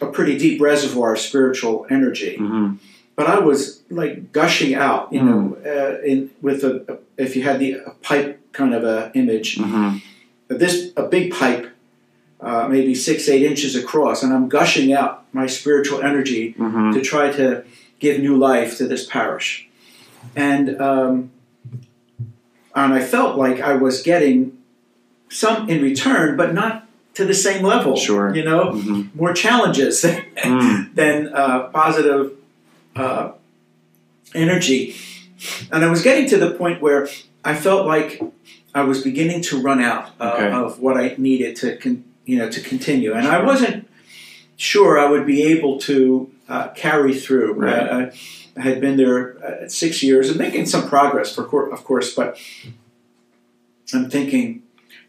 [0.00, 2.74] a pretty deep reservoir of spiritual energy, hmm
[3.14, 7.60] but I was like gushing out, you know, uh, in with a if you had
[7.60, 9.98] the a pipe kind of a image, hmm
[10.48, 11.70] this a big pipe,
[12.42, 17.00] uh, maybe six eight inches across, and I'm gushing out my spiritual energy hmm to
[17.00, 17.64] try to
[18.00, 19.68] give new life to this parish,
[20.36, 21.30] and um,
[22.74, 24.58] and I felt like I was getting
[25.28, 27.96] some in return, but not to the same level.
[27.96, 28.34] Sure.
[28.34, 30.94] you know, hmm more challenges than, Mm.
[30.94, 32.32] than uh, positive
[32.96, 33.32] uh,
[34.34, 34.94] energy.
[35.70, 37.08] And I was getting to the point where
[37.44, 38.20] I felt like
[38.74, 40.50] I was beginning to run out uh, Okay.
[40.52, 43.88] of what I needed to, con- you know, to continue, and I wasn't
[44.56, 47.54] sure I would be able to uh, carry through.
[47.54, 47.88] Right.
[47.88, 48.10] Uh,
[48.56, 52.14] I had been there uh, six years and making some progress, for cour- of course,
[52.14, 52.38] but
[53.94, 54.62] I'm thinking,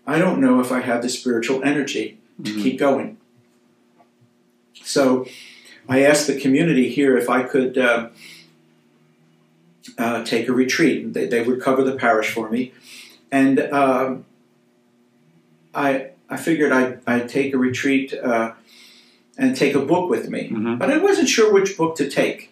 [0.08, 2.64] I don't know if I have the spiritual energy to Mhm.
[2.64, 3.18] keep going.
[4.84, 5.28] So
[5.88, 8.10] I asked the community here if I could uh,
[9.98, 11.14] uh, take a retreat.
[11.14, 12.72] They, they would cover the parish for me.
[13.32, 14.26] And um,
[15.76, 18.54] I, I figured I'd, I'd take a retreat uh,
[19.38, 20.50] and take a book with me.
[20.50, 20.80] Mhm.
[20.80, 22.50] But I wasn't sure which book to take.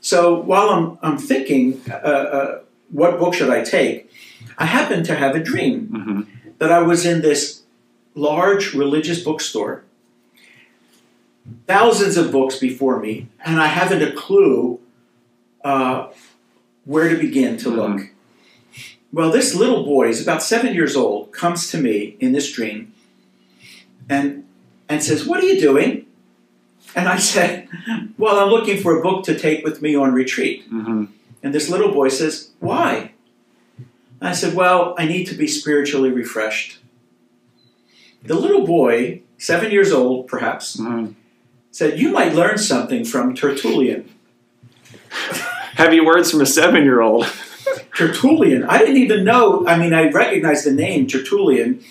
[0.00, 4.10] So while I'm, I'm thinking, uh, uh, what book should I take?
[4.58, 6.20] I happened to have a dream hmm
[6.58, 7.62] that I was in this
[8.14, 9.82] large religious bookstore,
[11.66, 14.78] thousands of books before me, and I haven't a clue
[15.64, 16.08] uh,
[16.84, 18.10] where to begin to look.
[19.12, 22.94] Well, this little boy is about seven years old, comes to me in this dream
[24.08, 24.44] and,
[24.88, 26.06] and says, What are you doing?
[26.96, 27.68] And I said,
[28.16, 30.64] Well, I'm looking for a book to take with me on retreat.
[30.68, 31.04] hmm
[31.42, 33.12] And this little boy says, Why?
[34.20, 36.78] I said, Well, I need to be spiritually refreshed.
[38.24, 41.12] The little boy, seven years old perhaps, hmm
[41.70, 44.08] said, You might learn something from Tertullian.
[45.74, 47.26] Heavy words from a seven-year-old.
[47.96, 51.82] Tertullian, I didn't even know, I mean, I recognized the name Tertullian.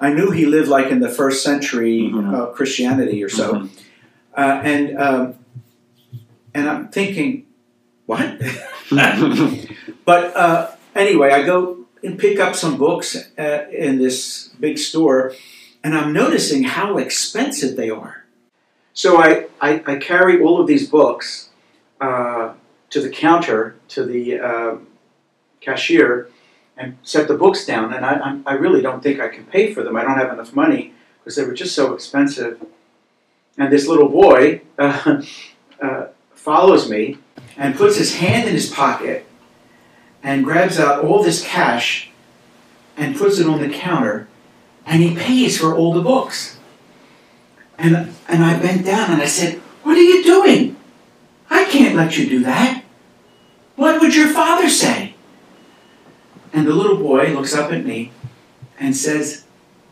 [0.00, 2.34] I knew he lived like in the first century Mhm.
[2.34, 3.52] uh, Christianity or so.
[3.54, 3.68] Mhm.
[4.36, 5.34] Uh, and, um,
[6.54, 7.44] and I'm thinking,
[8.06, 8.40] What?
[10.04, 15.32] But uh, anyway, I go and pick up some books uh, in this big store,
[15.82, 18.24] and I'm noticing how expensive they are.
[18.94, 21.50] So I, I, I carry all of these books
[22.00, 22.52] uh,
[22.90, 24.76] to the counter, to the uh,
[25.66, 26.30] cashier,
[26.76, 27.92] and set the books down.
[27.92, 29.96] And I, I'm, really don't think I can pay for them.
[29.96, 32.64] I don't have enough money because they were just so expensive.
[33.58, 35.22] And this little boy uh,
[35.82, 37.18] uh, follows me
[37.56, 39.26] and puts his hand in his pocket
[40.22, 42.10] and grabs out all this cash
[42.96, 44.28] and puts it on the counter
[44.84, 46.58] and he pays for all the books.
[47.78, 50.76] And, and I bent down and I said, What are you doing?
[51.50, 52.84] I can't let you do that.
[53.76, 55.15] What would your father say?
[56.56, 58.12] And the little boy looks up at me
[58.80, 59.44] and says,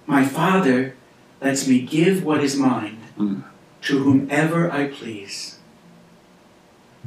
[0.07, 0.97] My father
[1.43, 3.45] lets me give what is mine Mm.
[3.83, 5.59] to whomever I please.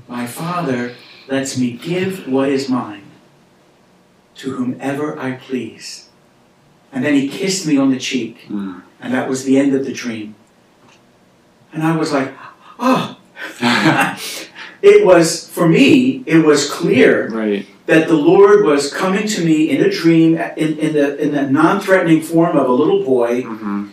[0.08, 0.94] My father
[1.28, 3.04] lets me give what is mine
[4.36, 6.08] to whomever I please.
[6.94, 8.84] And then he kissed me on the cheek, Mm.
[9.02, 10.36] and that was the end of the dream.
[11.74, 12.32] And I was like,
[12.80, 13.18] oh.
[14.84, 17.66] it was, for me, it was clear right.
[17.88, 21.50] That the Lord was coming to me in a dream, in, in, the, in the
[21.50, 23.88] non threatening form of a little boy, hmm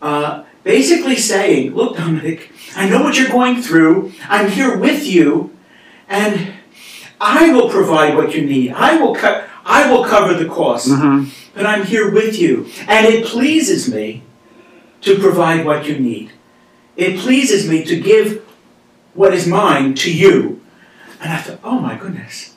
[0.00, 4.12] uh, basically saying, Look, Dominic, I know what you're going through.
[4.28, 5.56] I'm here with you,
[6.08, 6.52] and
[7.20, 8.72] I will provide what you need.
[8.72, 12.68] I will, co- I will cover the cost, hmm but I'm here with you.
[12.86, 14.22] And it pleases me
[15.00, 16.30] to provide what you need.
[16.96, 18.44] It pleases me to give
[19.14, 20.60] what is mine to you.
[21.20, 22.54] And I thought, Oh my goodness.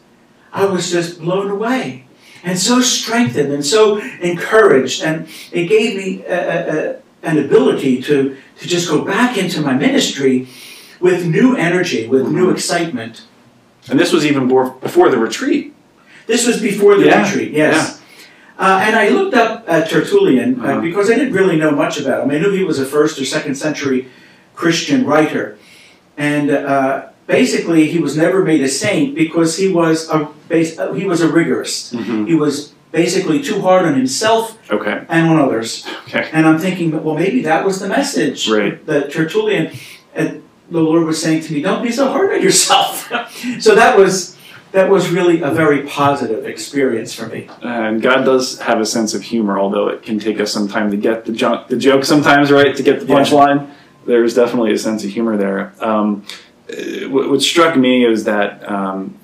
[0.54, 2.06] I was just blown away
[2.44, 5.04] and so strengthened and so encouraged.
[5.04, 9.74] And it gave me a, a, an ability to, to just go back into my
[9.74, 10.48] ministry
[11.00, 12.54] with new energy, with new Mhm.
[12.54, 13.24] excitement.
[13.90, 15.74] And this was even before, the retreat.
[16.28, 18.00] This was before the Yeah, retreat, yes.
[18.60, 20.82] Uh, and I looked up uh, Tertullian uh, Uh-huh.
[20.82, 22.32] because I didn't really know much about him.
[22.32, 24.08] I knew he was a first or second century
[24.54, 25.58] Christian writer.
[26.18, 31.06] And uh, basically, he was never made a saint because he was a, uh, he
[31.06, 31.96] was a rigorist.
[31.98, 35.06] hmm He was basically too hard on himself Okay.
[35.08, 35.88] and on others.
[36.08, 36.30] Okay.
[36.34, 38.86] And I'm thinking, well, maybe that was the message Right.
[38.86, 39.72] that Tertullian,
[40.14, 43.10] and the Lord was saying to me, don't be so hard on yourself.
[43.66, 44.38] so that was
[44.74, 47.50] that was really a very positive experience for me.
[47.62, 50.88] And God does have a sense of humor, although it can take us some time
[50.92, 52.74] to get the, jo- the joke sometimes, right?
[52.78, 53.16] To get the Yeah.
[53.16, 53.60] punchline.
[54.06, 55.74] There's definitely a sense of humor there.
[55.82, 56.26] Um, uh,
[57.08, 59.18] what, what struck me is that um,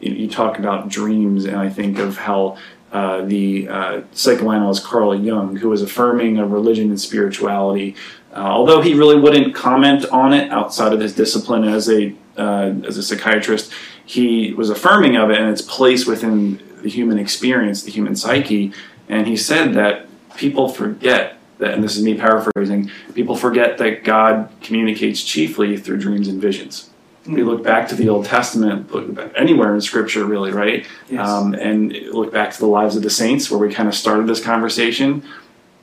[0.00, 2.58] you, you talk about dreams, and I think of how
[2.92, 7.94] uh, the uh, psychoanalyst Carl Jung, who was affirming of religion and spirituality.
[8.32, 12.72] Uh, although he really wouldn't comment on it outside of his discipline as a uh,
[12.86, 13.72] as a psychiatrist,
[14.04, 18.72] he was affirming of it and its place within the human experience, the human psyche.
[19.08, 24.04] And he said that people forget that, and this is me paraphrasing, people forget that
[24.04, 26.87] God communicates chiefly through dreams and visions.
[27.28, 30.86] We look back to the Old Testament, look anywhere in Scripture, really, right?
[31.08, 31.28] Yes.
[31.28, 34.26] Um, and look back to the lives of the saints, where we kind of started
[34.26, 35.22] this conversation.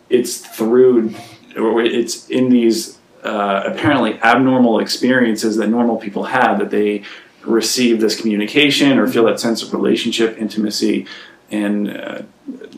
[0.10, 1.14] It's through,
[1.56, 7.04] or it's in these uh, apparently abnormal experiences that normal people have that they
[7.44, 11.06] receive this communication or feel that sense of relationship, intimacy,
[11.52, 12.22] and uh,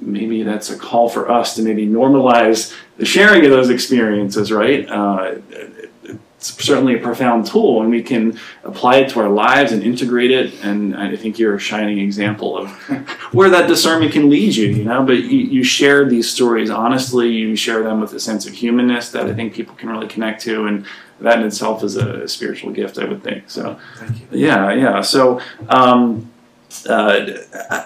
[0.01, 4.89] maybe that's a call for us to maybe normalize the sharing of those experiences, right?
[4.89, 5.36] Uh,
[6.39, 10.53] certainly a profound tool, and we can apply it to our lives and integrate it.
[10.63, 12.69] And I think you're a shining example of
[13.33, 15.03] where that discernment can lead you, you know.
[15.03, 19.11] But you, you share these stories honestly, you share them with a sense of humanness
[19.11, 20.85] that I think people can really connect to, and
[21.21, 23.49] that in itself is a spiritual gift, I would think.
[23.49, 24.27] So, Thank you.
[24.31, 25.01] yeah, yeah.
[25.01, 26.31] So, um,
[26.88, 27.38] uh,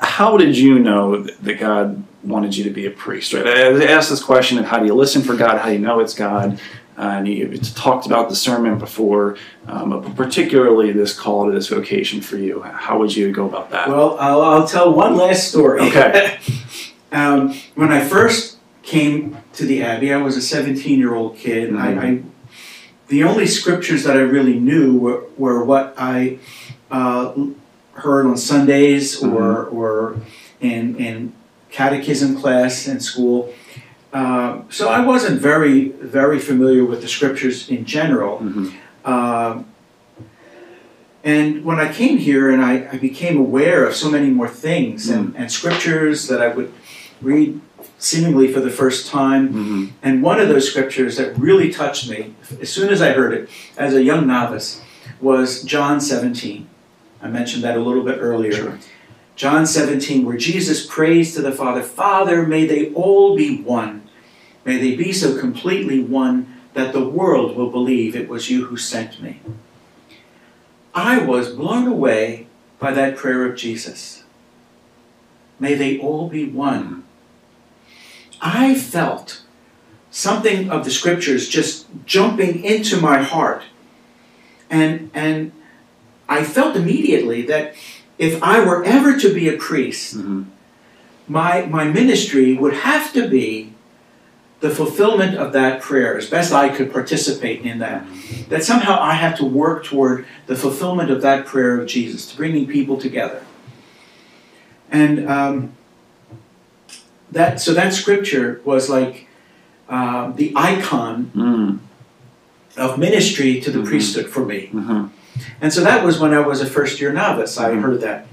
[0.01, 3.33] how did you know that God wanted you to be a priest?
[3.33, 3.45] Right.
[3.47, 5.59] I asked this question of how do you listen for God?
[5.59, 6.59] How do you know it's God?
[7.01, 9.35] Uh, and you talked about discernment before,
[9.65, 12.61] um, but particularly this call to this vocation for you.
[12.61, 13.89] How would you go about that?
[13.89, 15.81] Well, I'll, I'll tell one last story.
[15.81, 16.37] Okay.
[17.11, 21.69] um, when I first came to the Abbey, I was a 17 year old kid.
[21.69, 22.21] and I, I,
[23.07, 26.37] the only scriptures that I really knew were, were what I
[26.91, 27.33] uh,
[27.93, 30.17] heard on Sundays or, or
[30.59, 31.33] in, in
[31.71, 33.51] catechism class in school.
[34.13, 38.39] Uh, so I wasn't very, very familiar with the scriptures in general.
[38.39, 38.73] Mhm.
[39.05, 39.65] Um,
[41.23, 45.07] and when I came here and I, I became aware of so many more things
[45.09, 46.71] and, and scriptures that I would
[47.21, 47.61] read
[47.99, 49.89] seemingly for the first time, Mhm.
[50.01, 53.47] and one of those scriptures that really touched me as soon as I heard it
[53.77, 54.81] as a young novice
[55.21, 56.65] was John 17.
[57.21, 58.51] I mentioned that a little bit earlier.
[58.53, 58.77] Sure.
[59.35, 64.00] John 17, where Jesus prays to the Father, Father, may they all be one.
[64.65, 68.77] May they be so completely one that the world will believe it was you who
[68.77, 69.39] sent me.
[70.93, 72.47] I was blown away
[72.79, 74.23] by that prayer of Jesus.
[75.59, 77.03] May they all be one.
[78.41, 79.41] I felt
[80.09, 83.63] something of the scriptures just jumping into my heart.
[84.69, 85.51] And, and
[86.27, 87.75] I felt immediately that
[88.17, 90.45] if I were ever to be a priest, Mhm.
[91.27, 93.70] my, my ministry would have to be
[94.61, 98.05] the fulfillment of that prayer as best I could participate in that.
[98.49, 102.37] That somehow I have to work toward the fulfillment of that prayer of Jesus, to
[102.37, 103.43] bringing people together.
[104.91, 105.71] And um,
[107.31, 109.27] that so that scripture was like
[109.89, 111.79] um, the icon Mm.
[112.77, 113.85] of ministry to the Mhm.
[113.87, 114.69] priesthood for me.
[114.73, 115.09] Mhm.
[115.59, 117.57] And so that was when I was a first year novice.
[117.57, 117.81] I Mhm.
[117.81, 118.27] heard that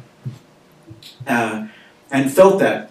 [1.26, 1.66] uh,
[2.10, 2.90] and felt that.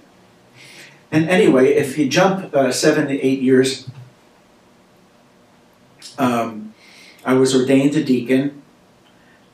[1.12, 3.90] And anyway, if you jump uh, seven to eight years,
[6.18, 6.74] um,
[7.24, 8.62] I was ordained a deacon,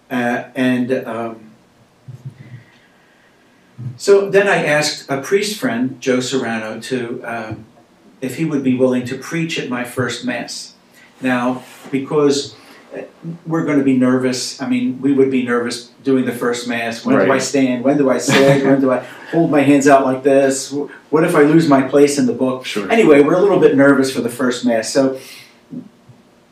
[0.09, 1.51] uh, and um,
[3.97, 7.65] so then I asked a priest friend, Joe Serrano, to um,
[8.21, 10.73] if he would be willing to preach at my first mass.
[11.21, 12.55] Now, because
[13.45, 14.61] we're going to be nervous.
[14.61, 17.05] I mean, we would be nervous doing the first mass.
[17.05, 17.83] When do I stand?
[17.83, 18.65] When do I sit?
[18.65, 18.99] when do I
[19.31, 20.71] hold my hands out like this?
[21.09, 22.65] What if I lose my place in the book?
[22.65, 22.91] Sure.
[22.91, 25.19] Anyway, we're a little bit nervous for the first mass, so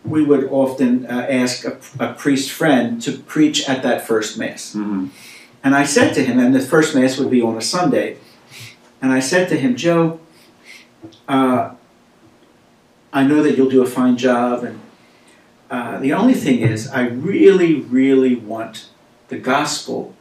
[0.04, 4.74] we would often uh, ask a, a priest friend to preach at that first mass.
[4.76, 5.10] Mhm.
[5.64, 8.18] And I said to him, and the first mass would be on a Sunday,
[9.00, 10.20] and I said to him, Joe,
[11.28, 11.72] uh,
[13.14, 14.80] I know that you'll do a fine job, and
[15.72, 18.90] uh, the only thing is, I really, really want
[19.30, 20.14] the gospel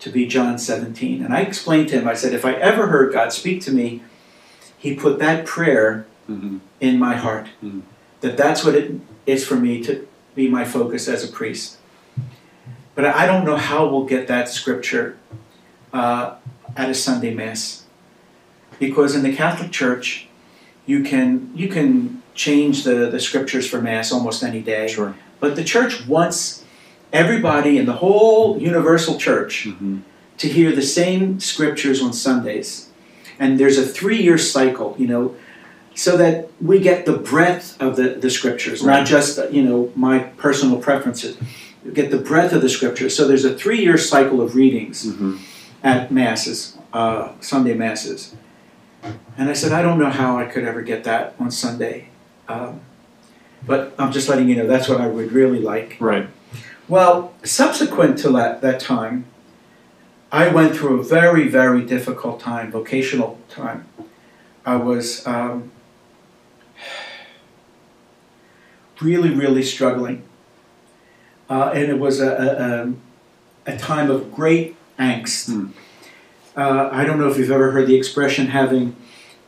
[0.00, 1.22] to be John 17.
[1.22, 4.02] And I explained to him, I said, if I ever heard God speak to me,
[4.78, 6.60] he put that prayer Mhm.
[6.80, 7.48] in my heart.
[7.62, 7.82] Mm.
[8.22, 11.76] That that's what it is for me to be my focus as a priest.
[12.94, 15.16] But I don't know how we'll get that scripture
[15.92, 16.34] uh,
[16.76, 17.82] at a Sunday mass,
[18.78, 20.28] because in the Catholic Church,
[20.86, 24.88] you can you can change the, the scriptures for mass almost any day.
[24.88, 25.14] Sure.
[25.40, 26.64] But the church wants
[27.12, 30.00] everybody in the whole universal church Mhm.
[30.38, 31.22] to hear the same
[31.52, 32.68] scriptures on Sundays.
[33.38, 35.34] And there's a three year cycle, you know,
[35.94, 38.98] so that we get the breadth of the, the scriptures, Right.
[39.00, 41.36] not just, you know, my personal preferences.
[41.84, 43.14] You get the breadth of the scriptures.
[43.16, 45.38] So there's a three year cycle of readings Mhm.
[45.82, 46.58] at Masses
[46.92, 48.20] uh, Sunday masses.
[49.38, 52.09] And I said, I don't know how I could ever get that on Sunday.
[52.50, 52.80] Um,
[53.66, 55.96] but I'm just letting you know that's what I would really like.
[56.00, 56.28] Right.
[56.88, 59.26] Well, subsequent to that, that time,
[60.32, 63.86] I went through a very, very difficult time, vocational time.
[64.64, 65.70] I was um,
[69.00, 70.22] really, really struggling.
[71.48, 72.94] Uh, and it was a,
[73.66, 75.50] a, a, time of great angst.
[75.50, 75.70] Mm.
[76.56, 78.94] Uh, I don't know if you've ever heard the expression having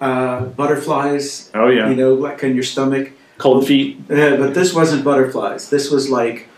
[0.03, 1.89] uh, butterflies, Oh yeah.
[1.89, 3.13] you know, like in your stomach.
[3.39, 3.99] Cold feet.
[4.11, 5.71] Uh, but this wasn't butterflies.
[5.71, 6.49] This was like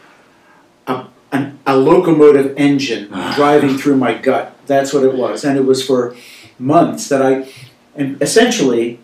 [0.86, 4.56] a, an, a locomotive engine driving through my gut.
[4.66, 5.44] That's what it was.
[5.44, 6.16] And it was for
[6.58, 7.48] months that I,
[7.94, 8.98] and essentially,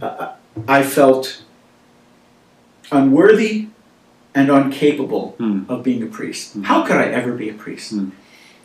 [0.00, 0.32] uh,
[0.66, 1.42] I felt
[2.90, 3.68] unworthy
[4.34, 5.64] and incapable Hmm.
[5.68, 6.54] of being a priest.
[6.54, 6.62] Hmm.
[6.64, 7.90] How could I ever be a priest?
[7.92, 8.08] Hmm.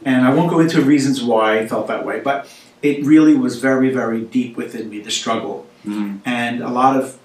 [0.06, 2.48] And I won't go into reasons why I felt that way, but
[2.82, 5.66] it really was very, very deep within me, the struggle.
[5.86, 6.20] Mhm.
[6.26, 7.18] and a lot of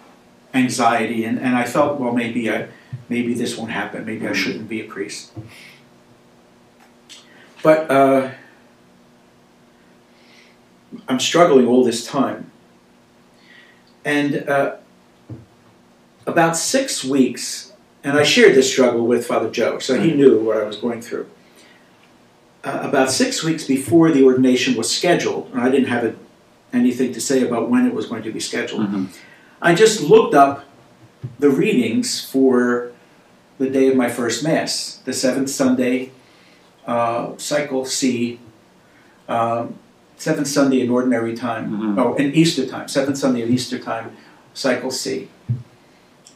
[0.54, 2.68] anxiety and, and I felt well maybe I
[3.08, 4.04] maybe this won't happen.
[4.04, 5.32] Maybe I shouldn't be a priest.
[7.62, 8.30] But uh,
[11.08, 12.50] I'm struggling all this time.
[14.04, 14.76] And uh,
[16.26, 17.72] about six weeks
[18.04, 21.00] and I shared this struggle with Father Joe so he knew what I was going
[21.00, 21.26] through
[22.64, 26.14] uh, about six weeks before the ordination was scheduled and I didn't have a,
[26.72, 29.06] anything to say about when it was going to be scheduled Mhm.
[29.60, 30.64] I just looked up
[31.38, 32.90] the readings for
[33.58, 36.10] the day of my first Mass, the seventh Sunday,
[36.86, 38.40] uh, cycle C,
[39.28, 39.74] um,
[40.16, 41.98] seventh Sunday in Ordinary Time, Mhm.
[42.00, 44.10] oh, in Easter time, seventh Sunday in Easter time,
[44.54, 45.28] cycle C.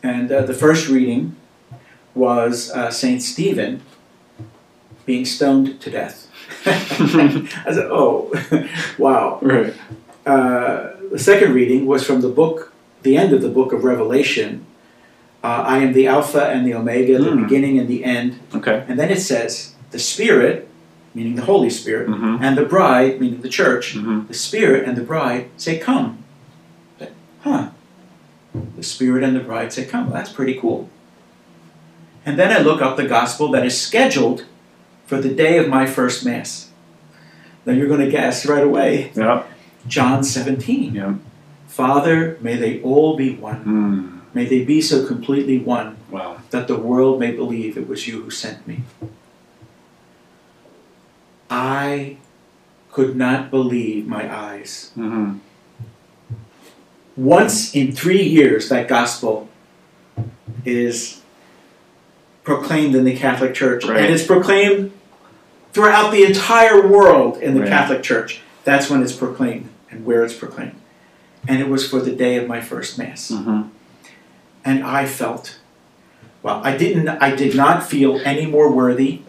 [0.02, 1.34] And uh, the first reading
[2.14, 3.82] was uh, Saint Stephen
[5.06, 6.28] being stoned to death.
[6.66, 8.30] I said, oh,
[8.98, 9.38] wow.
[9.40, 9.72] Right.
[10.26, 14.66] Uh, the second reading was from the book, the end of the book of Revelation.
[15.44, 17.44] Uh, I am the Alpha and the Omega, the Mm.
[17.44, 18.40] beginning and the end.
[18.54, 18.84] Okay.
[18.88, 20.68] And then it says, the Spirit,
[21.14, 22.40] meaning the Holy Spirit, Mhm.
[22.42, 24.26] and the bride, meaning the church, Mhm.
[24.26, 26.18] the Spirit and the bride say, Come.
[26.98, 27.68] But, Huh.
[28.76, 30.06] The Spirit and the bride say, Come.
[30.06, 30.88] Well, that's pretty cool.
[32.24, 34.44] And then I look up the gospel that is scheduled
[35.06, 36.70] for the day of my first Mass.
[37.64, 39.44] Now you're going to guess right away Yeah.
[39.86, 40.94] John 17.
[40.94, 41.14] Yeah.
[41.68, 43.64] Father, may they all be one.
[43.64, 44.34] Mm.
[44.34, 46.38] May they be so completely one Wow.
[46.50, 48.82] that the world may believe it was you who sent me.
[51.50, 52.16] I
[52.92, 54.90] could not believe my eyes.
[54.96, 55.38] Mhm.
[57.16, 59.48] Once in three years, that gospel
[60.64, 61.20] is
[62.42, 63.84] proclaimed in the Catholic Church.
[63.84, 64.00] Right.
[64.04, 64.92] And it's proclaimed
[65.76, 67.68] throughout the entire world in the Right.
[67.68, 68.40] Catholic Church.
[68.64, 70.76] That's when it's proclaimed and where it's proclaimed.
[71.46, 73.30] And it was for the day of my first Mass.
[73.30, 73.68] Mhm.
[74.64, 75.58] and I felt
[76.42, 79.20] well I didn't I did not feel any more worthy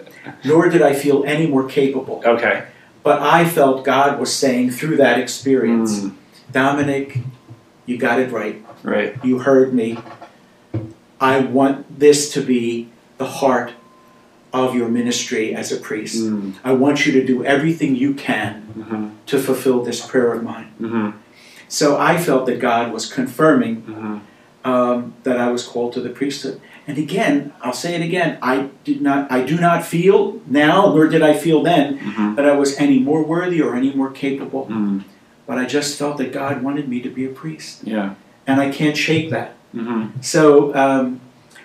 [0.43, 2.63] nor did I feel any more capable Okay.
[3.03, 6.11] but I felt God was saying through that experience Mm.
[6.51, 7.19] Dominic
[7.85, 9.13] you got it right Right.
[9.23, 9.99] you heard me
[11.21, 12.87] I want this to be
[13.19, 13.69] the heart
[14.53, 16.53] of your ministry as a priest Mm.
[16.63, 19.09] I want you to do everything you can Mhm.
[19.25, 21.13] to fulfill this prayer of mine Mhm.
[21.67, 24.19] so I felt that God was confirming Mhm.
[24.65, 26.59] um, that I was called to the priesthood.
[26.87, 28.37] And again, I'll say it again.
[28.41, 29.31] I did not.
[29.31, 32.35] I do not feel now, nor did I feel then, Mhm.
[32.35, 34.67] that I was any more worthy or any more capable.
[34.69, 35.03] Mm.
[35.47, 38.09] But I just felt that God wanted me to be a priest, Yeah.
[38.45, 39.49] and I can't shake that.
[39.75, 40.09] Mhm.
[40.21, 41.21] So um,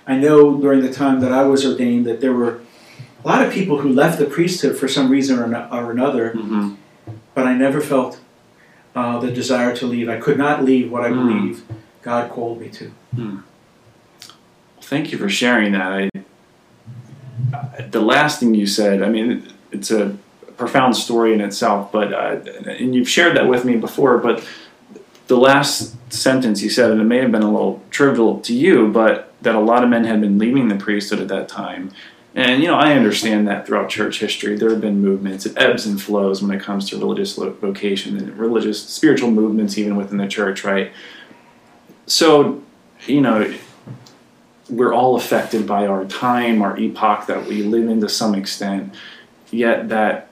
[0.06, 2.54] I know during the time that I was ordained that there were
[3.24, 6.32] a lot of people who left the priesthood for some reason or, no- or another,
[6.34, 6.76] Mhm.
[7.34, 8.18] but I never felt
[8.94, 10.08] uh, the desire to leave.
[10.10, 11.26] I could not leave what I Mm.
[11.26, 11.62] believe
[12.02, 12.90] God called me to.
[14.82, 15.90] Thank you for sharing that.
[15.92, 16.10] I,
[17.90, 20.16] the last thing you said, I mean, it's a
[20.58, 24.18] profound story in itself, but uh, and you've shared that with me before.
[24.18, 24.44] But
[25.28, 28.88] the last sentence you said, and it may have been a little trivial to you,
[28.88, 31.90] but that a lot of men had been leaving the priesthood at that time.
[32.34, 35.44] And you know, I understand that throughout church history, there have been movements.
[35.44, 39.96] It ebbs and flows when it comes to religious vocation and religious, spiritual movements, even
[39.96, 40.92] within the church, right?
[42.06, 42.62] So,
[43.06, 43.54] you know,
[44.70, 48.94] we're all affected by our time, our epoch that we live in to some extent.
[49.50, 50.30] Yet that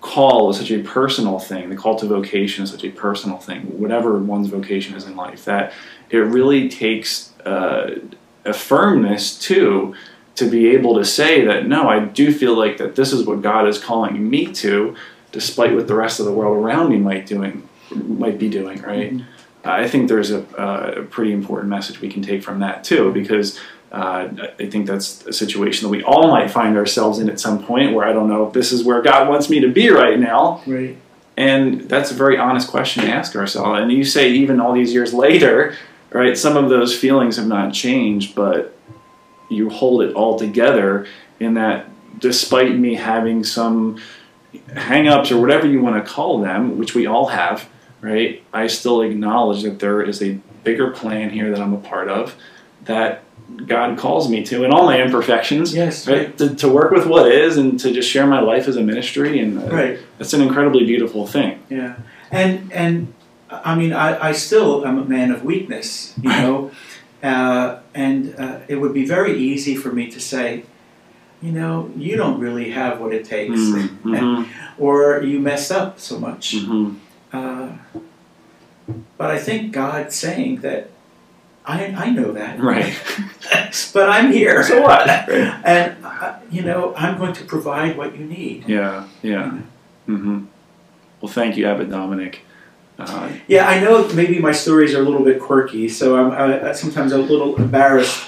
[0.00, 1.68] call is such a personal thing.
[1.68, 3.62] The call to vocation is such a personal thing.
[3.78, 5.74] Whatever one's vocation is in life, that
[6.08, 8.00] it really takes uh,
[8.46, 9.94] a firmness too
[10.36, 13.42] to be able to say that no, I do feel like that this is what
[13.42, 14.96] God is calling me to.
[15.32, 18.80] despite what the rest of the world around me might doing might be doing.
[18.82, 19.12] Right.
[19.12, 19.28] Mm-hmm.
[19.64, 23.58] I think there's a, a, pretty important message we can take from that too, because
[23.92, 24.28] uh,
[24.58, 27.94] I think that's a situation that we all might find ourselves in at some point
[27.94, 30.62] where I don't know if this is where God wants me to be right now.
[30.66, 30.98] Right.
[31.36, 33.80] And that's a very honest question to ask ourselves.
[33.80, 35.74] And you say, even all these years later,
[36.10, 38.73] right, some of those feelings have not changed, but
[39.54, 41.06] you hold it all together
[41.40, 41.88] in that
[42.18, 44.00] despite me having some
[44.76, 47.68] hang-ups or whatever you want to call them, which we all have,
[48.00, 52.08] right, I still acknowledge that there is a bigger plan here that I'm a part
[52.08, 52.36] of
[52.84, 53.24] that
[53.66, 55.74] God calls me to, and all my imperfections.
[55.74, 56.26] Yes, right.
[56.26, 56.38] right.
[56.38, 59.38] To, to, work with what is, and to just share my life as a ministry,
[59.38, 59.98] and uh, right.
[60.18, 61.62] That's an incredibly beautiful thing.
[61.68, 61.96] Yeah,
[62.30, 63.14] and and
[63.50, 66.70] I mean, I, I still am a man of weakness, you know,
[67.22, 70.64] uh, and uh, it would be very easy for me to say,
[71.40, 74.44] you know, you don't really have what it takes, mm-hmm.
[74.82, 76.54] or you messed up so much.
[76.56, 76.96] Mm-hmm.
[77.32, 77.72] Uh,
[79.16, 80.90] but I think God saying that
[81.66, 82.60] I, I know that.
[82.60, 82.94] Right.
[83.92, 84.62] but I'm here.
[84.62, 85.06] So what?
[85.28, 85.28] Right.
[85.64, 88.68] And, uh, you know, I'm going to provide what you need.
[88.68, 89.58] Yeah, yeah.
[90.08, 90.44] Mm-hmm.
[91.20, 92.42] Well, thank you, Abbot Dominic.
[92.98, 96.72] Uh, yeah, I know maybe my stories are a little bit quirky, so I'm I,
[96.72, 98.24] sometimes a little embarrassed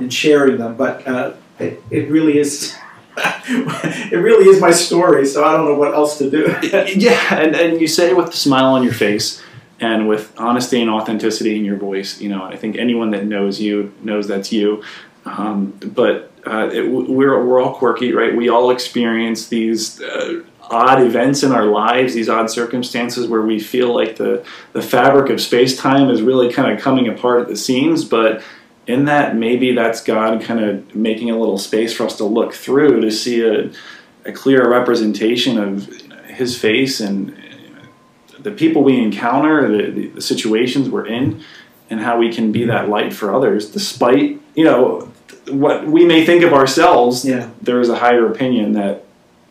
[0.00, 2.74] in sharing them, but uh, it, it really is.
[3.18, 6.54] it really is my story, so I don't know what else to do.
[6.96, 9.42] yeah, and, and you say it with a smile on your face
[9.80, 12.20] and with honesty and authenticity in your voice.
[12.20, 14.82] You know, I think anyone that knows you knows that's you.
[15.24, 18.34] Um, but uh, it, we're we're all quirky, right?
[18.34, 23.58] We all experience these uh, odd events in our lives, these odd circumstances where we
[23.58, 27.48] feel like the the fabric of space time is really kind of coming apart at
[27.48, 28.42] the seams, but
[28.86, 32.54] in that maybe that's God kind of making a little space for us to look
[32.54, 33.70] through to see a,
[34.24, 35.86] a clear representation of
[36.26, 41.42] His face and uh, the people we encounter, the, the, the, situations we're in,
[41.90, 45.12] and how we can be that light for others, despite you know
[45.48, 47.24] what we may think of ourselves.
[47.24, 47.50] Yeah.
[47.60, 49.04] there is a higher opinion that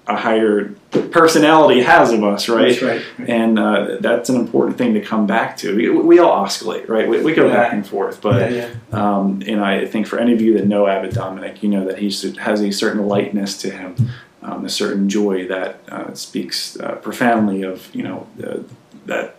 [0.07, 0.69] a higher
[1.11, 2.69] personality has of us, right?
[2.69, 3.05] That's right.
[3.19, 3.29] right.
[3.29, 5.75] And uh, that's an important thing to come back to.
[5.75, 7.07] We, we all oscillate, right?
[7.07, 7.53] We, we go yeah.
[7.53, 9.17] back and forth, but yeah, yeah.
[9.17, 11.99] Um, and I think for any of you that know Abbot Dominic, you know that
[11.99, 13.95] he has a certain lightness to him
[14.47, 19.35] um, a certain joy that uh, speaks uh, profoundly of you know that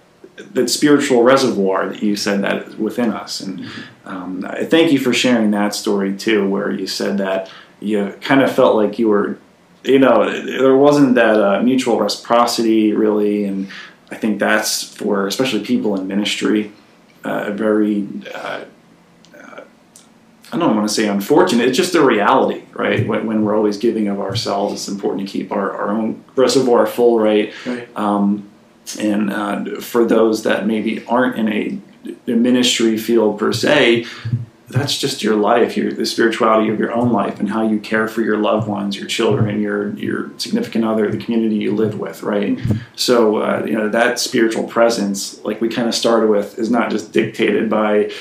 [0.53, 3.41] that spiritual reservoir that you said that is within us.
[3.41, 3.69] And
[4.05, 7.51] um, thank you for sharing that story too, where you said that
[7.81, 9.39] you kind of felt like you were,
[9.85, 13.69] you know, there wasn't that uh, mutual reciprocity really, and
[14.11, 16.73] I think that's for especially people in ministry
[17.25, 18.65] uh, a very uh,
[20.51, 21.69] I don't want to say unfortunate.
[21.69, 23.07] It's just a reality, right?
[23.07, 26.87] When, when, we're always giving of ourselves, it's important to keep our, our own reservoir
[26.87, 27.53] full, right?
[27.67, 27.97] right.
[27.97, 28.49] Um,
[28.99, 31.79] and uh, for those that maybe aren't in a,
[32.33, 34.07] a, ministry field per se,
[34.69, 38.07] that's just your life, your the spirituality of your own life, and how you care
[38.07, 42.23] for your loved ones, your children, your your significant other, the community you live with,
[42.23, 42.57] right?
[42.57, 42.79] Mm-hmm.
[42.95, 46.91] So uh, you know that spiritual presence, like we kind of started with, is not
[46.91, 48.13] just dictated by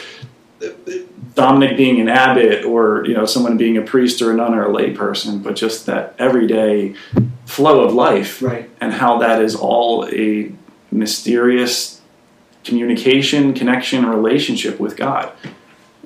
[1.36, 4.66] Dominic being an abbot or you know someone being a priest or a nun or
[4.66, 6.96] a lay person, but just that everyday
[7.46, 8.70] flow of life right.
[8.82, 10.52] and how that is all a
[10.92, 12.02] mysterious
[12.64, 15.32] communication, connection, relationship with God.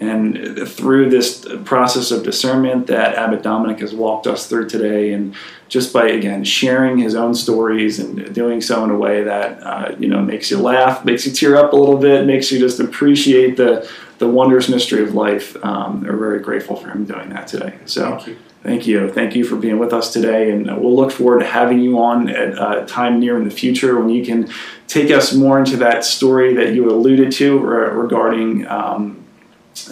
[0.02, 5.36] And through this process of discernment that Abbot Dominic has walked us through today, and
[5.70, 9.95] just by again sharing his own stories and doing so in a way that uh,
[9.99, 12.80] you know makes you laugh, makes you tear up a little bit, makes you just
[12.80, 13.88] appreciate the
[14.18, 15.56] the wondrous mystery of life.
[15.64, 17.78] Um, we're very grateful for him doing that today.
[17.86, 18.18] So.
[18.18, 18.38] Thank you.
[18.64, 19.10] Thank you.
[19.10, 20.52] Thank you for being with us today.
[20.52, 23.99] And we'll look forward to having you on at a time near in the future
[23.99, 24.52] when you can
[24.88, 29.20] take us more into that story that you alluded to regarding um,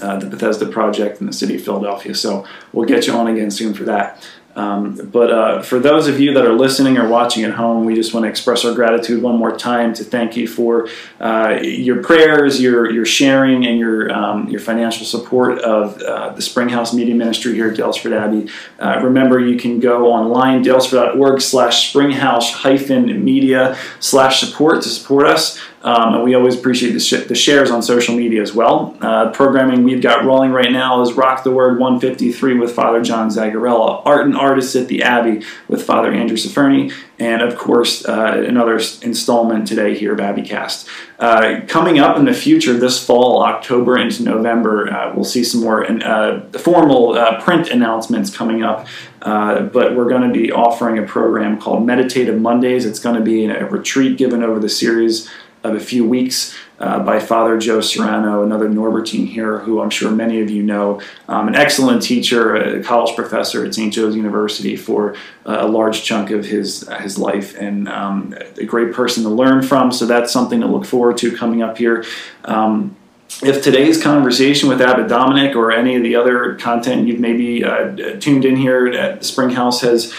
[0.01, 2.13] uh, the Bethesda Project in the city of Philadelphia.
[2.15, 4.23] So we'll get you on again soon for that.
[4.55, 7.95] Um, but uh, for those of you that are listening or watching at home, we
[7.95, 12.03] just want to express our gratitude one more time to thank you for uh, your
[12.03, 17.15] prayers, your your sharing, and your um, your financial support of uh, the Springhouse Media
[17.15, 18.51] Ministry here at Daylesford Abbey.
[18.79, 25.25] Uh, remember, you can go online daylesford.org slash springhouse hyphen media slash support to support
[25.27, 25.59] us.
[25.81, 28.97] Um, and we always appreciate the, sh- the, shares on social media as well.
[28.99, 33.29] Uh, programming we've got rolling right now is Rock the Word 153 with Father John
[33.29, 38.43] Zagarella, Art and Artists at the Abbey with Father Andrew Ciferni, and of course, uh,
[38.45, 40.87] another installment today here of Abbeycast.
[41.17, 45.61] Uh, coming up in the future, this fall, October into November, uh, we'll see some
[45.61, 48.85] more uh, formal uh, print announcements coming up.
[49.21, 52.85] But we're going to be offering a program called Meditative Mondays.
[52.85, 55.29] It's going to be a retreat given over the series
[55.63, 60.09] of a few weeks uh, by Father Joe Serrano, another Norbertine here, who I'm sure
[60.09, 63.93] many of you know, um, an excellent teacher, a college professor at St.
[63.93, 68.93] Joe's University for uh, a large chunk of his his life, and um, a great
[68.93, 69.91] person to learn from.
[69.91, 72.05] So that's something to look forward to coming up here.
[72.45, 72.95] Um,
[73.43, 77.95] if today's conversation with Abbot Dominic or any of the other content you've maybe uh,
[78.19, 80.13] tuned in here at Springhouse has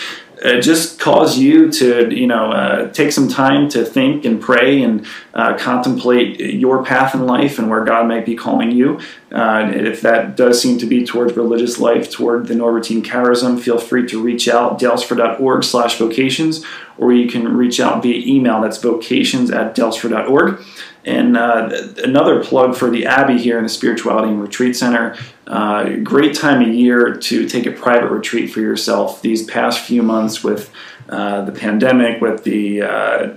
[0.45, 4.83] uh, just cause you to you know uh, take some time to think and pray
[4.83, 9.01] and uh, contemplate your path in life and where God might be calling you.
[9.31, 13.79] Uh, if that does seem to be towards religious life, toward the Norbertine charism, feel
[13.79, 16.65] free to reach out daylesford.org slash vocations
[16.99, 18.61] or you can reach out via email.
[18.61, 20.63] That's vocations at daylesford.org.
[21.05, 21.71] And uh,
[22.05, 25.17] another plug for the Abbey here in the Spirituality and Retreat Center.
[25.47, 29.23] Uh, great time of year to take a private retreat for yourself.
[29.23, 30.71] These past few months with
[31.09, 33.37] uh, the pandemic, with the uh,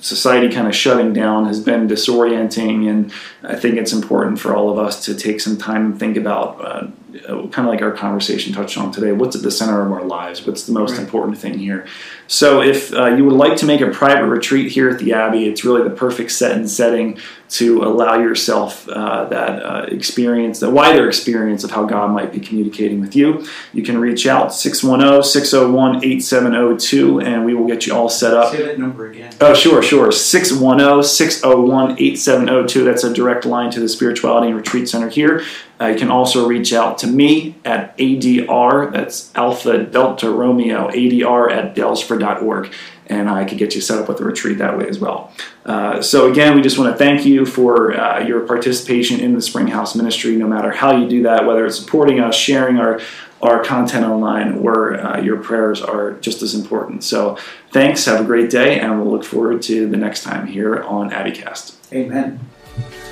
[0.00, 3.12] society kind of shutting down has been disorienting, and
[3.42, 6.64] I think it's important for all of us to take some time and think about
[6.64, 6.88] uh,
[7.26, 9.12] kind of like our conversation touched on today.
[9.12, 10.46] What's at the center of our lives?
[10.46, 11.00] What's the most right.
[11.00, 11.86] important thing here?
[12.26, 15.46] So, if uh, you would like to make a private retreat here at the Abbey,
[15.46, 17.18] it's really the perfect set and setting
[17.50, 22.38] to allow yourself uh, that uh, experience, the wider experience of how God might be
[22.38, 23.44] communicating with you.
[23.72, 28.52] You can reach out 610 601 8702 and we will get you all set up.
[28.52, 29.34] Say that number again.
[29.40, 30.12] Oh, sure, sure.
[30.12, 32.84] 610 601 8702.
[32.84, 35.44] That's a direct line to the Spirituality and Retreat Center here.
[35.80, 41.50] Uh, you can also reach out to me at ADR, that's Alpha Delta Romeo, ADR
[41.50, 42.72] at daylesford.org
[43.10, 45.32] and I could get you set up with a retreat that way as well.
[45.66, 49.42] Uh, so again, we just want to thank you for uh, your participation in the
[49.42, 53.00] Springhouse Ministry, no matter how you do that, whether it's supporting us, sharing our
[53.42, 57.02] our content online, or uh, your prayers are just as important.
[57.02, 57.38] So
[57.72, 61.10] thanks, have a great day, and we'll look forward to the next time here on
[61.10, 61.74] Abbeycast.
[61.90, 62.49] Amen.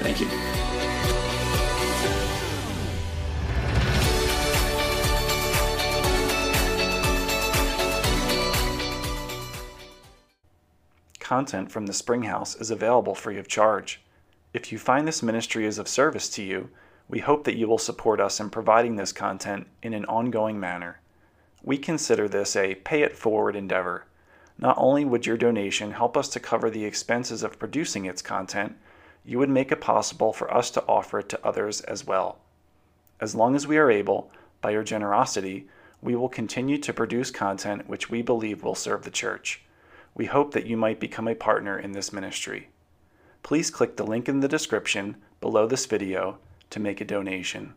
[0.00, 0.28] Thank you.
[11.18, 14.00] Content from the Springhouse is available free of charge.
[14.54, 16.70] If you find this ministry is of service to you,
[17.06, 21.00] we hope that you will support us in providing this content in an ongoing manner.
[21.62, 24.06] We consider this a pay it forward endeavor.
[24.58, 28.76] Not only would your donation help us to cover the expenses of producing its content,
[29.24, 32.38] you would make it possible for us to offer it to others as well.
[33.20, 35.66] As long as we are able, by your generosity,
[36.00, 39.62] we will continue to produce content which we believe will serve the church.
[40.14, 42.68] We hope that you might become a partner in this ministry.
[43.42, 46.38] Please click the link in the description below this video
[46.70, 47.74] to make a donation.